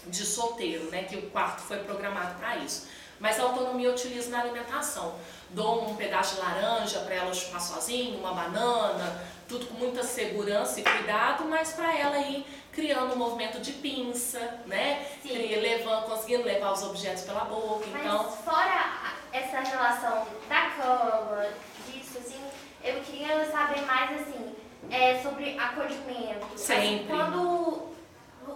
de 0.08 0.26
solteiro, 0.26 0.90
né? 0.92 1.04
Que 1.04 1.18
o 1.18 1.30
quarto 1.30 1.62
foi 1.62 1.78
programado 1.80 2.40
para 2.40 2.58
isso. 2.58 2.88
Mas 3.20 3.40
a 3.40 3.44
autonomia 3.44 3.88
eu 3.88 3.94
utilizo 3.94 4.30
na 4.30 4.40
alimentação. 4.40 5.16
Dou 5.50 5.90
um 5.90 5.96
pedaço 5.96 6.36
de 6.36 6.42
laranja 6.42 7.00
para 7.00 7.16
ela 7.16 7.34
chupar 7.34 7.60
sozinha, 7.60 8.18
uma 8.18 8.34
banana, 8.34 9.22
tudo 9.48 9.66
com 9.66 9.74
muita 9.74 10.04
segurança 10.04 10.80
e 10.80 10.84
cuidado, 10.84 11.44
mas 11.46 11.74
para 11.74 11.98
ela 11.98 12.18
ir 12.20 12.46
criando 12.72 13.14
um 13.14 13.18
movimento 13.18 13.60
de 13.60 13.74
pinça, 13.74 14.62
né? 14.66 15.06
Sim. 15.22 15.38
Levando, 15.38 16.06
conseguindo 16.06 16.44
levar 16.44 16.72
os 16.72 16.84
objetos 16.84 17.24
pela 17.24 17.44
boca. 17.46 17.86
Mas 17.92 18.06
então, 18.06 18.32
fora 18.32 19.14
essa 19.34 19.60
relação 19.60 20.28
da 20.48 20.70
cama, 20.72 21.48
disso, 21.88 22.20
assim, 22.20 22.42
eu 22.84 23.02
queria 23.02 23.50
saber 23.52 23.82
mais 23.82 24.22
assim, 24.22 24.56
é, 24.90 25.20
sobre 25.22 25.58
acolhimento. 25.58 26.48
Sempre. 26.56 26.88
Assim, 26.88 27.06
quando, 27.08 27.89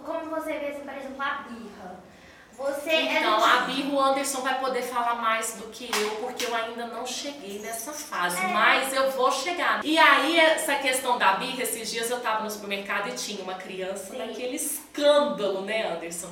como 0.00 0.30
você 0.30 0.52
vê, 0.54 0.68
assim, 0.68 0.80
por 0.80 0.96
exemplo, 0.96 1.22
a 1.22 1.44
birra. 1.48 2.04
Você 2.56 2.90
é 2.90 3.18
então, 3.18 3.44
é 3.44 3.50
a 3.50 3.56
Birra, 3.62 3.90
o 3.90 4.00
Anderson 4.00 4.40
vai 4.40 4.60
poder 4.60 4.82
falar 4.82 5.16
mais 5.16 5.54
do 5.54 5.64
que 5.70 5.90
eu, 5.92 6.10
porque 6.20 6.44
eu 6.44 6.54
ainda 6.54 6.86
não 6.86 7.04
cheguei 7.04 7.58
nessa 7.58 7.92
fase, 7.92 8.38
é. 8.38 8.46
mas 8.46 8.92
eu 8.92 9.10
vou 9.10 9.30
chegar. 9.32 9.84
E 9.84 9.98
aí, 9.98 10.38
essa 10.38 10.76
questão 10.76 11.18
da 11.18 11.32
birra, 11.32 11.64
esses 11.64 11.90
dias 11.90 12.08
eu 12.10 12.20
tava 12.20 12.44
no 12.44 12.50
supermercado 12.50 13.08
e 13.08 13.12
tinha 13.12 13.42
uma 13.42 13.54
criança 13.54 14.12
Sim. 14.12 14.18
daquele 14.18 14.54
escândalo, 14.54 15.62
né, 15.62 15.92
Anderson? 15.92 16.30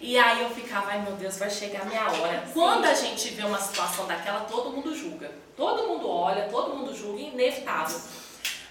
E 0.00 0.18
aí 0.18 0.42
eu 0.42 0.50
ficava, 0.50 0.90
ai 0.90 1.00
meu 1.00 1.12
Deus, 1.12 1.38
vai 1.38 1.48
chegar 1.48 1.80
a 1.80 1.84
minha 1.86 2.10
hora. 2.10 2.44
Sim. 2.46 2.52
Quando 2.52 2.84
a 2.84 2.94
gente 2.94 3.30
vê 3.30 3.42
uma 3.42 3.58
situação 3.58 4.06
daquela, 4.06 4.40
todo 4.40 4.70
mundo 4.70 4.94
julga. 4.94 5.32
Todo 5.56 5.88
mundo 5.88 6.10
olha, 6.10 6.46
todo 6.50 6.76
mundo 6.76 6.94
julga, 6.94 7.22
inevitável. 7.22 7.98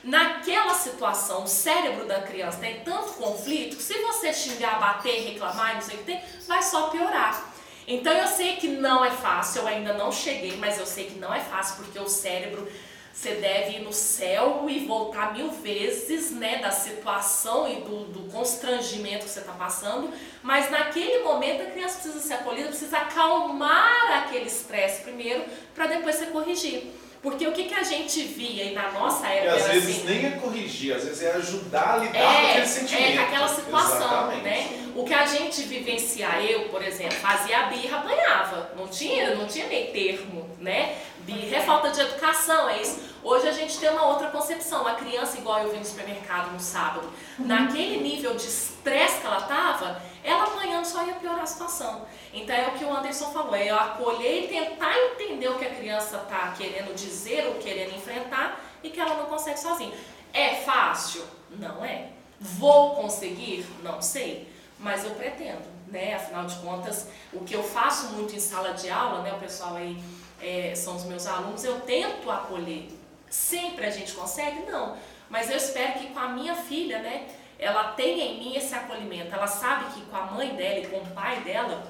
Naquela 0.03 0.73
situação, 0.73 1.43
o 1.43 1.47
cérebro 1.47 2.05
da 2.05 2.21
criança 2.21 2.57
tem 2.57 2.81
tanto 2.81 3.13
conflito 3.13 3.77
que 3.77 3.83
se 3.83 3.93
você 4.01 4.33
xingar, 4.33 4.79
bater, 4.79 5.31
reclamar 5.31 5.75
não 5.75 5.81
sei 5.81 5.95
o 5.95 5.97
que 5.99 6.03
tem, 6.03 6.21
vai 6.45 6.61
só 6.61 6.89
piorar. 6.89 7.53
Então 7.87 8.11
eu 8.11 8.27
sei 8.27 8.57
que 8.57 8.67
não 8.67 9.03
é 9.03 9.11
fácil, 9.11 9.61
eu 9.61 9.67
ainda 9.67 9.93
não 9.93 10.11
cheguei, 10.11 10.57
mas 10.57 10.77
eu 10.77 10.85
sei 10.85 11.05
que 11.05 11.19
não 11.19 11.33
é 11.33 11.39
fácil 11.39 11.77
porque 11.77 11.99
o 11.99 12.07
cérebro 12.07 12.67
você 13.13 13.35
deve 13.35 13.77
ir 13.77 13.81
no 13.81 13.93
céu 13.93 14.65
e 14.67 14.85
voltar 14.87 15.33
mil 15.33 15.51
vezes, 15.51 16.31
né, 16.31 16.57
da 16.57 16.71
situação 16.71 17.69
e 17.69 17.75
do, 17.81 18.05
do 18.05 18.31
constrangimento 18.31 19.25
que 19.25 19.31
você 19.31 19.39
está 19.39 19.53
passando, 19.53 20.11
mas 20.41 20.71
naquele 20.71 21.23
momento 21.23 21.61
a 21.61 21.67
criança 21.67 21.99
precisa 21.99 22.19
ser 22.19 22.33
acolhida, 22.33 22.69
precisa 22.69 22.97
acalmar 22.97 24.23
aquele 24.23 24.45
estresse 24.45 25.03
primeiro 25.03 25.45
para 25.75 25.85
depois 25.85 26.15
você 26.15 26.25
corrigir. 26.25 26.91
Porque 27.23 27.47
o 27.47 27.53
que, 27.53 27.63
que 27.63 27.73
a 27.73 27.83
gente 27.83 28.21
via 28.23 28.65
e 28.65 28.73
na 28.73 28.91
nossa 28.91 29.25
época. 29.29 29.55
E 29.55 29.62
às 29.62 29.67
vezes 29.69 29.95
assim, 29.95 30.05
nem 30.05 30.25
é 30.25 30.31
corrigir, 30.31 30.93
às 30.93 31.05
vezes 31.05 31.23
é 31.23 31.31
ajudar 31.31 31.93
a 31.93 31.97
lidar 31.97 32.19
é, 32.19 32.41
com 32.41 32.47
aquele 32.49 32.67
sentimento. 32.67 33.12
É, 33.12 33.15
com 33.15 33.23
aquela 33.23 33.47
situação, 33.47 33.97
Exatamente. 33.97 34.43
né? 34.43 34.91
O 34.93 35.05
que 35.05 35.13
a 35.13 35.25
gente 35.25 35.62
vivenciar, 35.62 36.43
eu, 36.43 36.67
por 36.67 36.83
exemplo, 36.83 37.15
fazia 37.15 37.59
a 37.59 37.63
birra, 37.67 37.99
apanhava. 37.99 38.71
Não 38.77 38.88
tinha, 38.89 39.36
não 39.36 39.47
tinha 39.47 39.67
meio 39.67 39.93
termo, 39.93 40.49
né? 40.59 40.97
Birra 41.25 41.57
é 41.57 41.62
falta 41.62 41.89
de 41.89 42.01
educação, 42.01 42.69
é 42.69 42.81
isso. 42.81 43.01
Hoje 43.23 43.47
a 43.47 43.51
gente 43.53 43.79
tem 43.79 43.89
uma 43.89 44.07
outra 44.07 44.29
concepção. 44.29 44.86
A 44.86 44.95
criança, 44.95 45.38
igual 45.38 45.59
eu 45.59 45.71
vi 45.71 45.77
no 45.77 45.86
supermercado 45.86 46.51
no 46.51 46.59
sábado, 46.59 47.09
uhum. 47.39 47.47
naquele 47.47 48.01
nível 48.03 48.36
de 48.36 48.45
estresse 48.45 49.21
que 49.21 49.25
ela 49.25 49.38
estava, 49.38 50.01
ela 50.23 50.43
apanhando 50.43 50.83
só 50.86 51.05
ia 51.05 51.13
piorar 51.13 51.43
a 51.43 51.45
situação. 51.45 52.05
Então 52.33 52.53
é 52.53 52.67
o 52.67 52.71
que 52.71 52.83
o 52.83 52.93
Anderson 52.93 53.31
falou, 53.31 53.55
é 53.55 53.69
eu 53.69 53.75
acolher 53.75 54.43
e 54.43 54.47
tentar 54.47 54.93
entender 54.97 55.47
o 55.47 55.57
que 55.57 55.65
a 55.65 55.73
criança 55.73 56.17
está 56.17 56.53
querendo 56.57 56.93
dizer 56.93 57.47
ou 57.47 57.55
querendo 57.55 57.95
enfrentar 57.95 58.59
e 58.83 58.89
que 58.89 58.99
ela 58.99 59.15
não 59.15 59.25
consegue 59.25 59.59
sozinha. 59.59 59.93
É 60.33 60.55
fácil? 60.55 61.23
Não 61.51 61.86
é. 61.86 62.09
Vou 62.39 62.95
conseguir? 62.95 63.65
Não 63.81 64.01
sei, 64.01 64.51
mas 64.79 65.05
eu 65.05 65.12
pretendo, 65.12 65.63
né? 65.88 66.15
Afinal 66.15 66.45
de 66.45 66.55
contas, 66.55 67.07
o 67.31 67.45
que 67.45 67.53
eu 67.53 67.63
faço 67.63 68.07
muito 68.07 68.36
em 68.36 68.39
sala 68.39 68.73
de 68.73 68.89
aula, 68.89 69.21
né? 69.21 69.31
O 69.31 69.39
pessoal 69.39 69.75
aí 69.75 69.97
é, 70.43 70.75
são 70.75 70.95
os 70.95 71.06
meus 71.06 71.25
alunos, 71.25 71.63
eu 71.63 71.79
tento 71.82 72.29
acolher. 72.29 72.89
Sempre 73.29 73.86
a 73.86 73.89
gente 73.89 74.12
consegue? 74.12 74.69
Não. 74.69 74.97
Mas 75.29 75.49
eu 75.49 75.58
espero 75.58 75.99
que 75.99 76.08
com 76.08 76.19
a 76.19 76.29
minha 76.29 76.56
filha, 76.56 76.99
né? 76.99 77.27
Ela 77.58 77.93
tenha 77.93 78.25
em 78.25 78.39
mim 78.39 78.56
esse 78.56 78.75
acolhimento. 78.75 79.34
Ela 79.34 79.47
sabe 79.47 79.93
que 79.93 80.01
com 80.01 80.15
a 80.15 80.25
mãe 80.25 80.56
dela 80.56 80.79
e 80.79 80.88
com 80.88 80.97
o 80.97 81.10
pai 81.12 81.41
dela, 81.41 81.88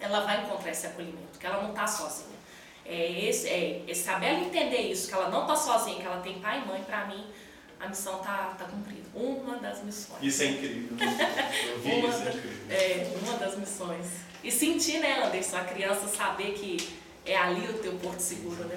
ela 0.00 0.20
vai 0.20 0.42
encontrar 0.42 0.70
esse 0.70 0.86
acolhimento, 0.86 1.38
que 1.38 1.46
ela 1.46 1.62
não 1.62 1.70
está 1.70 1.86
sozinha. 1.86 2.30
É, 2.86 3.24
esse, 3.26 3.48
é, 3.48 3.84
é 3.86 3.94
saber 3.94 4.28
ela 4.28 4.40
entender 4.40 4.80
isso, 4.80 5.08
que 5.08 5.14
ela 5.14 5.28
não 5.28 5.42
está 5.42 5.54
sozinha, 5.54 6.00
que 6.00 6.06
ela 6.06 6.20
tem 6.22 6.40
pai 6.40 6.62
e 6.64 6.66
mãe, 6.66 6.82
para 6.82 7.04
mim, 7.04 7.24
a 7.78 7.86
missão 7.86 8.16
está 8.16 8.56
tá 8.58 8.64
cumprida. 8.64 9.08
Uma 9.14 9.58
das 9.58 9.82
missões. 9.84 10.22
Isso 10.22 10.42
é 10.42 10.46
incrível. 10.46 10.96
Uma, 11.84 12.08
isso, 12.08 12.22
é 12.22 12.28
incrível. 12.30 12.66
é, 12.70 13.18
uma 13.22 13.38
das 13.38 13.58
missões. 13.58 14.06
E 14.42 14.50
sentir, 14.50 15.00
né, 15.00 15.22
Anderson, 15.24 15.58
a 15.58 15.64
criança 15.64 16.08
saber 16.08 16.54
que 16.54 16.98
é 17.30 17.36
ali 17.36 17.68
o 17.68 17.78
teu 17.78 17.92
porto 17.94 18.20
seguro, 18.20 18.64
né? 18.64 18.76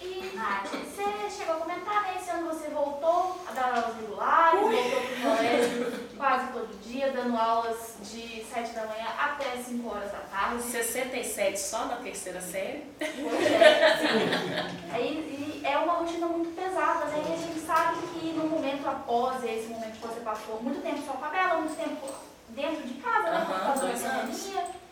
E, 0.00 0.36
Nath, 0.36 0.68
você 0.68 1.30
chegou 1.30 1.54
a 1.54 1.58
comentar, 1.60 2.02
né? 2.02 2.16
Esse 2.20 2.30
ano 2.30 2.48
você 2.48 2.68
voltou 2.68 3.40
a 3.48 3.52
dar 3.52 3.74
aulas 3.74 3.96
regulares, 3.96 4.60
voltou 4.60 5.00
pro 5.00 5.30
colégio 5.30 6.08
quase 6.16 6.52
todo 6.52 6.80
dia, 6.82 7.10
dando 7.12 7.36
aulas 7.38 7.94
de 8.02 8.44
7 8.44 8.74
da 8.74 8.86
manhã 8.86 9.06
até 9.18 9.56
5 9.56 9.88
horas 9.88 10.12
da 10.12 10.18
tarde. 10.18 10.62
67 10.62 11.58
só 11.58 11.86
na 11.86 11.96
terceira 11.96 12.40
série. 12.40 12.84
Pois 12.98 13.50
é, 13.50 13.96
sim. 13.96 14.90
Aí, 14.92 15.62
e 15.62 15.66
é 15.66 15.78
uma 15.78 15.94
rotina 15.94 16.26
muito 16.26 16.54
pesada, 16.54 17.06
né? 17.06 17.24
E 17.26 17.32
a 17.32 17.36
gente 17.36 17.60
sabe 17.60 18.06
que 18.08 18.26
no 18.32 18.46
momento 18.46 18.86
após 18.86 19.42
esse 19.42 19.68
momento 19.68 19.98
que 19.98 20.06
você 20.06 20.20
passou 20.20 20.62
muito 20.62 20.82
tempo 20.82 21.00
só 21.06 21.12
com 21.12 21.24
a 21.24 21.28
Bela, 21.28 21.60
muito 21.60 21.76
tempo 21.76 22.08
dentro 22.50 22.86
de 22.86 22.94
casa, 22.94 23.30
né? 23.30 23.46
Da 23.48 23.74
dois 23.74 24.04
anos. 24.04 24.42
pandemia. 24.42 24.83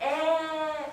É, 0.00 0.86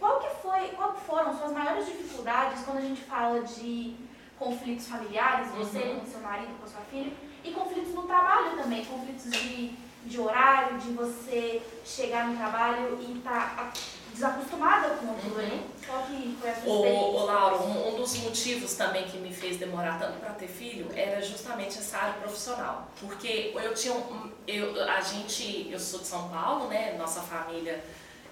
qual 0.00 0.20
que 0.20 0.28
foi, 0.42 0.68
qual 0.70 0.94
foram 1.06 1.36
suas 1.38 1.52
maiores 1.52 1.86
dificuldades 1.86 2.62
quando 2.64 2.78
a 2.78 2.82
gente 2.82 3.00
fala 3.02 3.40
de 3.42 3.94
conflitos 4.38 4.86
familiares, 4.86 5.48
você 5.52 5.78
Uhum. 5.78 6.00
com 6.00 6.06
seu 6.06 6.20
marido, 6.20 6.60
com 6.60 6.66
sua 6.66 6.80
filha, 6.90 7.12
e 7.44 7.50
conflitos 7.52 7.94
no 7.94 8.02
trabalho 8.02 8.56
também, 8.56 8.84
conflitos 8.84 9.30
de, 9.30 9.68
de 10.04 10.20
horário, 10.20 10.78
de 10.78 10.90
você 10.90 11.62
chegar 11.84 12.26
no 12.28 12.36
trabalho 12.36 12.98
e 13.00 13.18
estar 13.18 13.72
desacostumada 14.12 14.90
com 14.96 15.12
aquilo 15.12 15.38
ali? 15.38 15.66
Qual 15.86 16.02
que 16.02 16.36
foi 16.40 16.50
a 16.50 16.54
sua 16.54 16.68
Ô, 16.72 16.76
experiência? 16.76 17.06
ô 17.20 17.24
Laura, 17.24 17.56
um, 17.62 17.88
um 17.94 17.96
dos 17.96 18.16
motivos 18.18 18.74
também 18.74 19.04
que 19.08 19.18
me 19.18 19.32
fez 19.32 19.56
demorar 19.56 19.98
tanto 19.98 20.18
para 20.18 20.30
ter 20.30 20.48
filho 20.48 20.88
era 20.96 21.20
justamente 21.22 21.78
essa 21.78 21.98
área 21.98 22.14
profissional. 22.14 22.88
Porque 23.00 23.52
eu 23.54 23.74
tinha 23.74 23.94
um, 23.94 24.30
eu, 24.46 24.88
a 24.88 25.00
gente, 25.00 25.68
eu 25.70 25.78
sou 25.78 26.00
de 26.00 26.06
São 26.06 26.28
Paulo, 26.28 26.66
né? 26.68 26.96
Nossa 26.98 27.20
família 27.22 27.82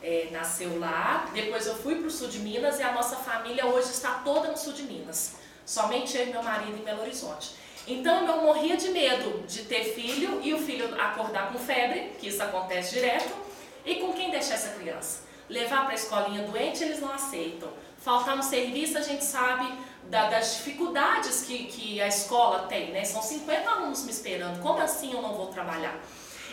é, 0.03 0.29
nasceu 0.31 0.79
lá. 0.79 1.29
Depois 1.33 1.67
eu 1.67 1.75
fui 1.77 1.97
para 1.97 2.07
o 2.07 2.11
sul 2.11 2.29
de 2.29 2.39
Minas 2.41 2.79
e 2.79 2.83
a 2.83 2.93
nossa 2.93 3.17
família 3.17 3.67
hoje 3.67 3.91
está 3.91 4.15
toda 4.25 4.49
no 4.49 4.57
sul 4.57 4.73
de 4.73 4.83
Minas. 4.83 5.35
Somente 5.65 6.17
eu 6.17 6.25
e 6.27 6.31
meu 6.31 6.43
marido 6.43 6.77
em 6.79 6.85
Belo 6.85 7.03
Horizonte. 7.03 7.51
Então 7.87 8.27
eu 8.27 8.43
morria 8.43 8.77
de 8.77 8.89
medo 8.91 9.45
de 9.47 9.63
ter 9.65 9.85
filho 9.95 10.41
e 10.43 10.53
o 10.53 10.59
filho 10.59 11.01
acordar 11.01 11.53
com 11.53 11.59
febre, 11.59 12.13
que 12.19 12.29
isso 12.29 12.43
acontece 12.43 12.95
direto, 12.95 13.33
e 13.85 13.97
com 13.97 14.13
quem 14.13 14.31
deixar 14.31 14.55
essa 14.55 14.71
criança? 14.71 15.21
Levar 15.49 15.83
para 15.83 15.93
a 15.93 15.95
escolinha 15.95 16.43
doente, 16.43 16.83
eles 16.83 17.01
não 17.01 17.13
aceitam. 17.13 17.69
Faltar 17.99 18.37
no 18.37 18.43
serviço, 18.43 18.99
a 18.99 19.03
gente 19.03 19.25
sabe 19.25 19.73
da- 20.05 20.29
das 20.29 20.57
dificuldades 20.57 21.43
que, 21.43 21.67
que 21.67 22.01
a 22.01 22.09
escola 22.09 22.67
tem, 22.69 22.91
né? 22.91 23.05
São 23.05 23.23
50 23.23 23.69
alunos 23.71 24.03
me 24.05 24.11
esperando, 24.11 24.61
como 24.61 24.81
assim 24.81 25.13
eu 25.13 25.23
não 25.23 25.35
vou 25.35 25.47
trabalhar? 25.47 25.97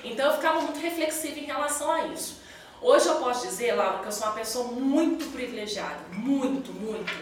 Então 0.04 0.28
eu 0.28 0.36
ficava 0.36 0.62
muito 0.62 0.80
reflexiva 0.80 1.40
em 1.40 1.46
relação 1.46 1.92
a 1.92 2.06
isso. 2.08 2.42
Hoje 2.84 3.08
eu 3.08 3.16
posso 3.16 3.48
dizer, 3.48 3.74
Laura, 3.74 4.00
que 4.00 4.08
eu 4.08 4.12
sou 4.12 4.28
uma 4.28 4.34
pessoa 4.36 4.68
muito 4.68 5.32
privilegiada, 5.32 6.00
muito, 6.12 6.74
muito, 6.74 7.14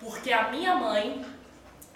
porque 0.00 0.32
a 0.32 0.48
minha 0.50 0.74
mãe, 0.76 1.24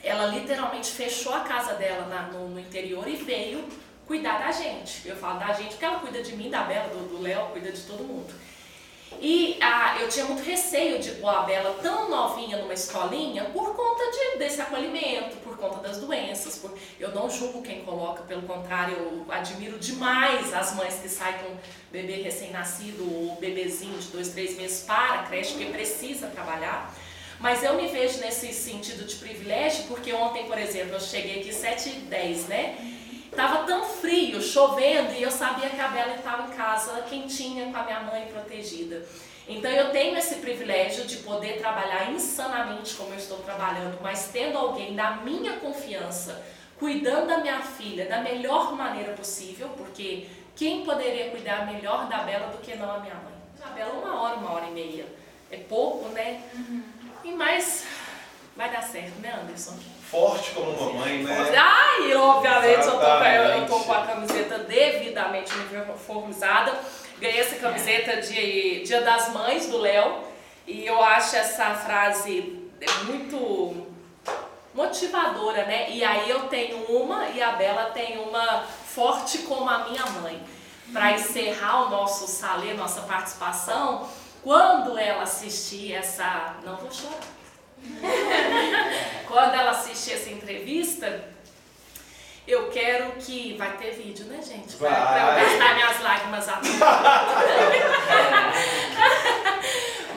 ela 0.02 0.26
literalmente 0.26 0.90
fechou 0.90 1.32
a 1.32 1.40
casa 1.40 1.72
dela 1.74 2.06
na- 2.06 2.26
no, 2.32 2.48
no 2.50 2.60
interior 2.60 3.08
e 3.08 3.16
veio 3.16 3.64
cuidar 4.06 4.38
da 4.40 4.52
gente. 4.52 5.08
Eu 5.08 5.16
falo 5.16 5.38
da 5.38 5.52
gente 5.54 5.70
porque 5.70 5.84
ela 5.86 6.00
cuida 6.00 6.22
de 6.22 6.36
mim, 6.36 6.50
da 6.50 6.64
Bela, 6.64 6.88
do 6.88 7.22
Léo, 7.22 7.46
cuida 7.52 7.72
de 7.72 7.80
todo 7.82 8.04
mundo. 8.04 8.32
E 9.20 9.56
ah, 9.60 9.96
eu 10.00 10.08
tinha 10.08 10.24
muito 10.24 10.42
receio 10.42 10.98
de 10.98 11.12
pôr 11.12 11.28
a 11.28 11.42
Bela 11.42 11.78
tão 11.82 12.10
novinha 12.10 12.58
numa 12.58 12.74
escolinha 12.74 13.44
por 13.46 13.74
conta 13.74 14.02
de, 14.10 14.38
desse 14.38 14.60
acolhimento, 14.60 15.36
por 15.36 15.56
conta 15.56 15.78
das 15.78 15.98
doenças. 15.98 16.58
Por, 16.58 16.76
eu 16.98 17.10
não 17.14 17.30
julgo 17.30 17.62
quem 17.62 17.84
coloca, 17.84 18.22
pelo 18.24 18.42
contrário, 18.42 18.96
eu 18.96 19.24
admiro 19.28 19.78
demais 19.78 20.52
as 20.52 20.74
mães 20.74 20.94
que 21.00 21.08
saem 21.08 21.38
com 21.38 21.56
bebê 21.90 22.16
recém-nascido 22.22 23.02
ou 23.04 23.36
bebezinho 23.36 23.98
de 23.98 24.08
dois, 24.08 24.28
três 24.28 24.56
meses 24.56 24.84
para 24.84 25.20
a 25.20 25.22
creche, 25.24 25.54
porque 25.54 25.70
precisa 25.70 26.26
trabalhar. 26.26 26.94
Mas 27.40 27.62
eu 27.62 27.74
me 27.74 27.88
vejo 27.88 28.20
nesse 28.20 28.52
sentido 28.52 29.04
de 29.06 29.16
privilégio, 29.16 29.84
porque 29.84 30.12
ontem, 30.12 30.46
por 30.46 30.58
exemplo, 30.58 30.94
eu 30.94 31.00
cheguei 31.00 31.40
aqui 31.40 31.52
7 31.52 31.88
h 31.88 31.98
10, 32.08 32.46
né? 32.46 32.76
Tava 33.36 33.64
tão 33.64 33.84
frio, 33.84 34.40
chovendo, 34.40 35.12
e 35.12 35.22
eu 35.22 35.30
sabia 35.30 35.68
que 35.68 35.80
a 35.80 35.88
Bela 35.88 36.14
estava 36.14 36.48
em 36.48 36.56
casa 36.56 37.02
quentinha 37.02 37.70
com 37.70 37.76
a 37.76 37.82
minha 37.82 38.00
mãe 38.00 38.26
protegida. 38.26 39.04
Então 39.48 39.70
eu 39.70 39.90
tenho 39.90 40.16
esse 40.16 40.36
privilégio 40.36 41.04
de 41.04 41.18
poder 41.18 41.58
trabalhar 41.58 42.10
insanamente 42.10 42.94
como 42.94 43.12
eu 43.12 43.18
estou 43.18 43.38
trabalhando, 43.38 43.98
mas 44.00 44.28
tendo 44.32 44.56
alguém 44.56 44.94
da 44.94 45.16
minha 45.16 45.54
confiança, 45.58 46.42
cuidando 46.78 47.26
da 47.26 47.38
minha 47.38 47.60
filha 47.60 48.06
da 48.06 48.20
melhor 48.20 48.72
maneira 48.74 49.12
possível, 49.12 49.68
porque 49.76 50.28
quem 50.56 50.84
poderia 50.84 51.30
cuidar 51.30 51.66
melhor 51.66 52.08
da 52.08 52.18
Bela 52.18 52.46
do 52.48 52.58
que 52.58 52.76
não 52.76 52.90
a 52.90 53.00
minha 53.00 53.16
mãe? 53.16 53.34
A 53.62 53.68
Bela 53.70 53.92
uma 53.92 54.22
hora, 54.22 54.36
uma 54.36 54.52
hora 54.52 54.66
e 54.66 54.70
meia. 54.70 55.06
É 55.50 55.58
pouco, 55.58 56.08
né? 56.10 56.42
E 57.22 57.32
mais 57.32 57.84
vai 58.56 58.70
dar 58.70 58.82
certo, 58.82 59.18
né, 59.20 59.38
Anderson? 59.42 59.76
Forte 60.14 60.52
como 60.52 60.72
mamãe, 60.92 61.24
né? 61.24 61.52
Ah, 61.58 61.98
e 62.00 62.14
obviamente 62.14 62.86
eu 62.86 62.92
tô, 62.92 62.98
com 63.00 63.04
a- 63.06 63.28
eu 63.34 63.66
tô 63.66 63.74
Exatamente. 63.76 63.84
com 63.86 63.92
a 63.92 64.02
camiseta 64.06 64.58
devidamente 64.60 65.52
uniformizada. 65.72 66.72
Ganhei 67.18 67.40
essa 67.40 67.56
camiseta 67.56 68.20
de 68.22 68.84
Dia 68.84 69.00
das 69.00 69.32
Mães 69.32 69.66
do 69.66 69.78
Léo. 69.78 70.20
E 70.68 70.86
eu 70.86 71.02
acho 71.02 71.34
essa 71.34 71.74
frase 71.74 72.70
muito 73.06 73.86
motivadora, 74.72 75.64
né? 75.64 75.90
E 75.90 76.04
aí 76.04 76.30
eu 76.30 76.42
tenho 76.48 76.78
uma 76.84 77.26
e 77.30 77.42
a 77.42 77.52
Bela 77.52 77.86
tem 77.86 78.18
uma 78.18 78.62
forte 78.62 79.38
como 79.38 79.68
a 79.68 79.78
minha 79.88 80.06
mãe. 80.22 80.40
Para 80.92 81.12
encerrar 81.12 81.86
o 81.86 81.90
nosso 81.90 82.28
salê, 82.28 82.72
nossa 82.74 83.00
participação, 83.02 84.08
quando 84.44 84.96
ela 84.96 85.22
assistir 85.24 85.92
essa. 85.92 86.54
Não 86.64 86.76
vou 86.76 86.90
chorar. 86.92 87.18
Quando 89.28 89.54
ela 89.54 89.70
assistir 89.72 90.12
essa 90.12 90.30
entrevista, 90.30 91.24
eu 92.46 92.68
quero 92.70 93.12
que. 93.12 93.56
Vai 93.56 93.76
ter 93.76 93.92
vídeo, 93.92 94.26
né, 94.26 94.40
gente? 94.42 94.74
Pra- 94.76 94.90
Pra 94.90 95.20
eu 95.20 95.26
Vai. 95.26 95.44
gastar 95.44 95.74
minhas 95.74 96.00
lágrimas 96.02 96.48
à 96.48 96.60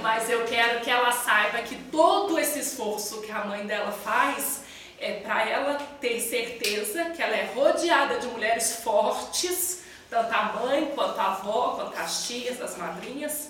Mas 0.02 0.30
eu 0.30 0.44
quero 0.46 0.80
que 0.82 0.90
ela 0.90 1.12
saiba 1.12 1.60
que 1.60 1.76
todo 1.92 2.40
esse 2.40 2.60
esforço 2.60 3.22
que 3.22 3.32
a 3.32 3.44
mãe 3.46 3.66
dela 3.66 3.92
faz 3.92 4.62
é 5.00 5.14
para 5.20 5.48
ela 5.48 5.76
ter 6.00 6.20
certeza 6.20 7.06
que 7.12 7.22
ela 7.22 7.36
é 7.36 7.50
rodeada 7.54 8.20
de 8.20 8.28
mulheres 8.28 8.82
fortes, 8.84 9.82
tanto 10.10 10.34
a 10.34 10.44
mãe 10.62 10.92
quanto 10.96 11.20
a 11.20 11.26
avó, 11.34 11.74
quanto 11.76 11.98
as 12.00 12.26
tias, 12.26 12.62
as 12.62 12.78
madrinhas. 12.78 13.50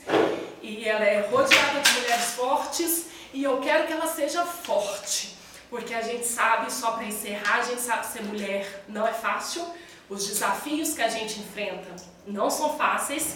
E 0.61 0.87
ela 0.87 1.05
é 1.05 1.21
rodeada 1.29 1.79
de 1.79 1.91
mulheres 1.99 2.25
fortes 2.35 3.05
e 3.37 3.43
eu 3.43 3.59
quero 3.59 3.85
que 3.85 3.93
ela 3.93 4.07
seja 4.07 4.43
forte. 4.43 5.37
Porque 5.69 5.93
a 5.93 6.01
gente 6.01 6.25
sabe, 6.25 6.73
só 6.73 6.91
para 6.91 7.03
encerrar, 7.03 7.59
a 7.59 7.61
gente 7.61 7.81
sabe 7.81 8.01
que 8.07 8.13
ser 8.13 8.23
mulher 8.23 8.83
não 8.87 9.07
é 9.07 9.13
fácil. 9.13 9.63
Os 10.09 10.25
desafios 10.25 10.95
que 10.95 11.03
a 11.03 11.07
gente 11.07 11.39
enfrenta 11.39 11.95
não 12.25 12.49
são 12.49 12.75
fáceis. 12.75 13.35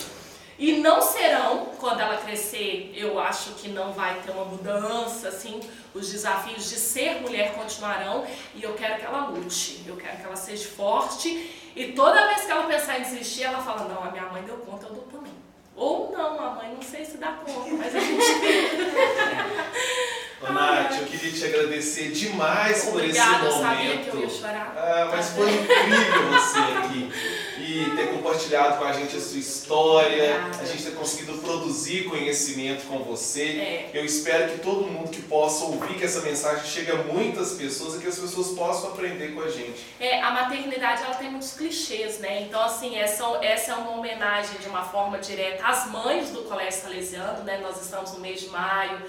E 0.57 0.79
não 0.79 1.01
serão, 1.01 1.67
quando 1.79 1.99
ela 1.99 2.17
crescer, 2.17 2.91
eu 2.95 3.19
acho 3.19 3.51
que 3.51 3.69
não 3.69 3.93
vai 3.93 4.19
ter 4.21 4.31
uma 4.31 4.45
mudança, 4.45 5.27
assim, 5.27 5.59
os 5.93 6.11
desafios 6.11 6.67
de 6.69 6.77
ser 6.77 7.21
mulher 7.21 7.53
continuarão 7.53 8.25
e 8.55 8.63
eu 8.63 8.73
quero 8.73 8.99
que 8.99 9.05
ela 9.05 9.27
lute, 9.27 9.83
eu 9.87 9.97
quero 9.97 10.17
que 10.17 10.23
ela 10.23 10.35
seja 10.35 10.67
forte 10.67 11.71
e 11.75 11.93
toda 11.93 12.27
vez 12.27 12.45
que 12.45 12.51
ela 12.51 12.67
pensar 12.67 12.99
em 12.99 13.03
desistir, 13.03 13.43
ela 13.43 13.63
fala, 13.63 13.87
não, 13.87 14.03
a 14.03 14.11
minha 14.11 14.25
mãe 14.25 14.43
deu 14.43 14.57
conta, 14.57 14.85
eu 14.85 14.93
dou 14.93 15.03
também. 15.05 15.30
Ou 15.75 16.11
não, 16.11 16.39
a 16.39 16.49
mãe 16.55 16.73
não 16.75 16.81
sei 16.81 17.05
se 17.05 17.17
dá 17.17 17.33
conta, 17.45 17.69
mas 17.73 17.95
a 17.95 17.99
gente 17.99 18.21
Ô, 20.41 20.51
Nath, 20.51 20.97
eu 20.99 21.05
queria 21.05 21.31
te 21.31 21.45
agradecer 21.45 22.09
demais 22.11 22.85
por 22.85 22.95
Obrigada, 22.95 23.45
eu 23.45 23.49
esse 23.51 23.59
momento. 23.59 23.77
sabia 23.77 23.97
que 23.99 24.07
eu 24.09 24.19
ia 24.21 24.29
chorar. 24.29 24.73
Ah, 24.75 25.07
mas 25.11 25.29
foi 25.29 25.51
incrível 25.51 26.29
você 26.31 26.59
aqui. 26.59 27.11
E 27.61 27.95
ter 27.95 28.07
compartilhado 28.11 28.77
com 28.77 28.85
a 28.85 28.91
gente 28.91 29.15
a 29.15 29.21
sua 29.21 29.37
história, 29.37 30.35
Obrigada. 30.35 30.63
a 30.63 30.65
gente 30.65 30.83
ter 30.83 30.95
conseguido 30.95 31.37
produzir 31.37 32.05
conhecimento 32.05 32.87
com 32.87 32.99
você. 32.99 33.43
É. 33.43 33.89
Eu 33.93 34.03
espero 34.03 34.51
que 34.51 34.59
todo 34.59 34.87
mundo 34.87 35.11
que 35.11 35.21
possa 35.21 35.65
ouvir 35.65 35.95
que 35.95 36.03
essa 36.03 36.21
mensagem 36.21 36.65
chegue 36.65 36.91
a 36.91 36.95
muitas 36.95 37.53
pessoas 37.53 37.95
e 37.95 37.99
que 37.99 38.07
as 38.07 38.17
pessoas 38.17 38.49
possam 38.49 38.91
aprender 38.91 39.35
com 39.35 39.41
a 39.41 39.49
gente. 39.49 39.85
É, 39.99 40.21
a 40.21 40.31
maternidade 40.31 41.03
ela 41.03 41.15
tem 41.15 41.29
muitos 41.29 41.53
clichês, 41.53 42.19
né? 42.19 42.41
Então, 42.41 42.61
assim, 42.63 42.97
essa, 42.97 43.23
essa 43.43 43.73
é 43.73 43.75
uma 43.75 43.91
homenagem 43.91 44.57
de 44.59 44.67
uma 44.67 44.83
forma 44.83 45.19
direta 45.19 45.63
às 45.65 45.89
mães 45.89 46.29
do 46.31 46.41
Colégio 46.43 46.81
Salesiano, 46.81 47.43
né? 47.43 47.59
Nós 47.61 47.79
estamos 47.79 48.11
no 48.13 48.19
mês 48.19 48.41
de 48.41 48.49
maio, 48.49 49.01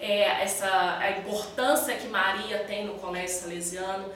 é, 0.00 0.42
essa, 0.42 0.98
a 0.98 1.10
importância 1.12 1.94
que 1.94 2.08
Maria 2.08 2.60
tem 2.60 2.86
no 2.86 2.94
Colégio 2.94 3.40
Salesiano. 3.40 4.10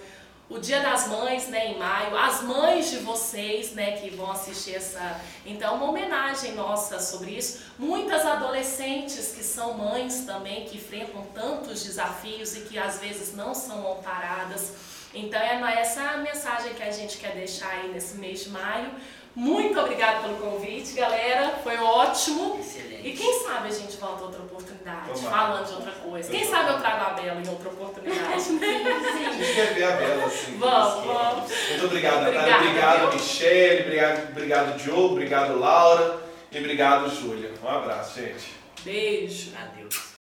O 0.49 0.59
Dia 0.59 0.81
das 0.81 1.09
Mães, 1.09 1.49
né, 1.49 1.73
em 1.73 1.79
maio, 1.79 2.17
as 2.19 2.43
mães 2.43 2.91
de 2.91 2.99
vocês, 2.99 3.73
né, 3.73 3.93
que 3.93 4.11
vão 4.11 4.31
assistir 4.31 4.75
essa. 4.75 5.21
Então, 5.47 5.77
uma 5.77 5.87
homenagem 5.87 6.53
nossa 6.53 7.01
sobre 7.01 7.31
isso. 7.31 7.63
Muitas 7.79 8.27
adolescentes 8.27 9.33
que 9.35 9.43
são 9.43 9.73
mães 9.73 10.27
também, 10.27 10.67
que 10.67 10.77
enfrentam 10.77 11.25
tantos 11.35 11.83
desafios 11.83 12.55
e 12.57 12.61
que 12.61 12.79
às 12.79 12.99
vezes 12.99 13.35
não 13.35 13.55
são 13.55 13.91
amparadas. 13.91 14.75
Então, 15.15 15.41
é 15.41 15.81
essa 15.81 16.03
a 16.03 16.17
mensagem 16.19 16.75
que 16.75 16.83
a 16.83 16.91
gente 16.91 17.17
quer 17.17 17.35
deixar 17.35 17.71
aí 17.71 17.89
nesse 17.89 18.17
mês 18.19 18.45
de 18.45 18.51
maio. 18.51 18.91
Muito 19.35 19.81
obrigada 19.81 20.21
pelo 20.21 20.37
convite, 20.37 20.93
galera. 20.93 21.59
Foi 21.63 21.77
ótimo. 21.79 22.57
Excelente. 22.61 23.09
E 23.09 23.17
quem 23.17 23.43
sabe 23.43 23.69
a 23.69 23.73
gente 23.73 23.97
volta 23.97 24.25
outra 24.25 24.41
oportunidade, 24.41 24.54
Tomara. 24.85 25.37
falando 25.37 25.67
de 25.67 25.75
outra 25.75 25.93
coisa. 25.93 26.31
Quem 26.31 26.45
sabe 26.45 26.71
eu 26.71 26.79
trago 26.79 27.05
a 27.05 27.11
Bela 27.11 27.41
em 27.41 27.49
outra 27.49 27.69
oportunidade. 27.71 28.33
A 28.35 28.39
gente 28.39 29.55
quer 29.55 29.75
ver 29.75 29.85
a 29.85 29.91
Bela 29.97 30.25
assim. 30.27 30.59
Vamos, 30.59 31.05
vamos. 31.07 31.53
Muito 31.71 31.85
obrigado, 31.87 32.21
Natália. 32.23 32.57
Obrigada, 32.57 33.05
Obrigado? 33.05 33.15
Michele. 33.15 33.83
Obrigado, 33.83 34.29
obrigado, 34.31 34.77
Diogo. 34.79 35.13
Obrigado, 35.13 35.59
Laura. 35.59 36.19
E 36.53 36.59
obrigado, 36.59 37.11
Júlia. 37.11 37.53
Um 37.63 37.69
abraço, 37.69 38.21
gente. 38.21 38.53
Beijo. 38.85 39.53
Adeus. 39.57 40.14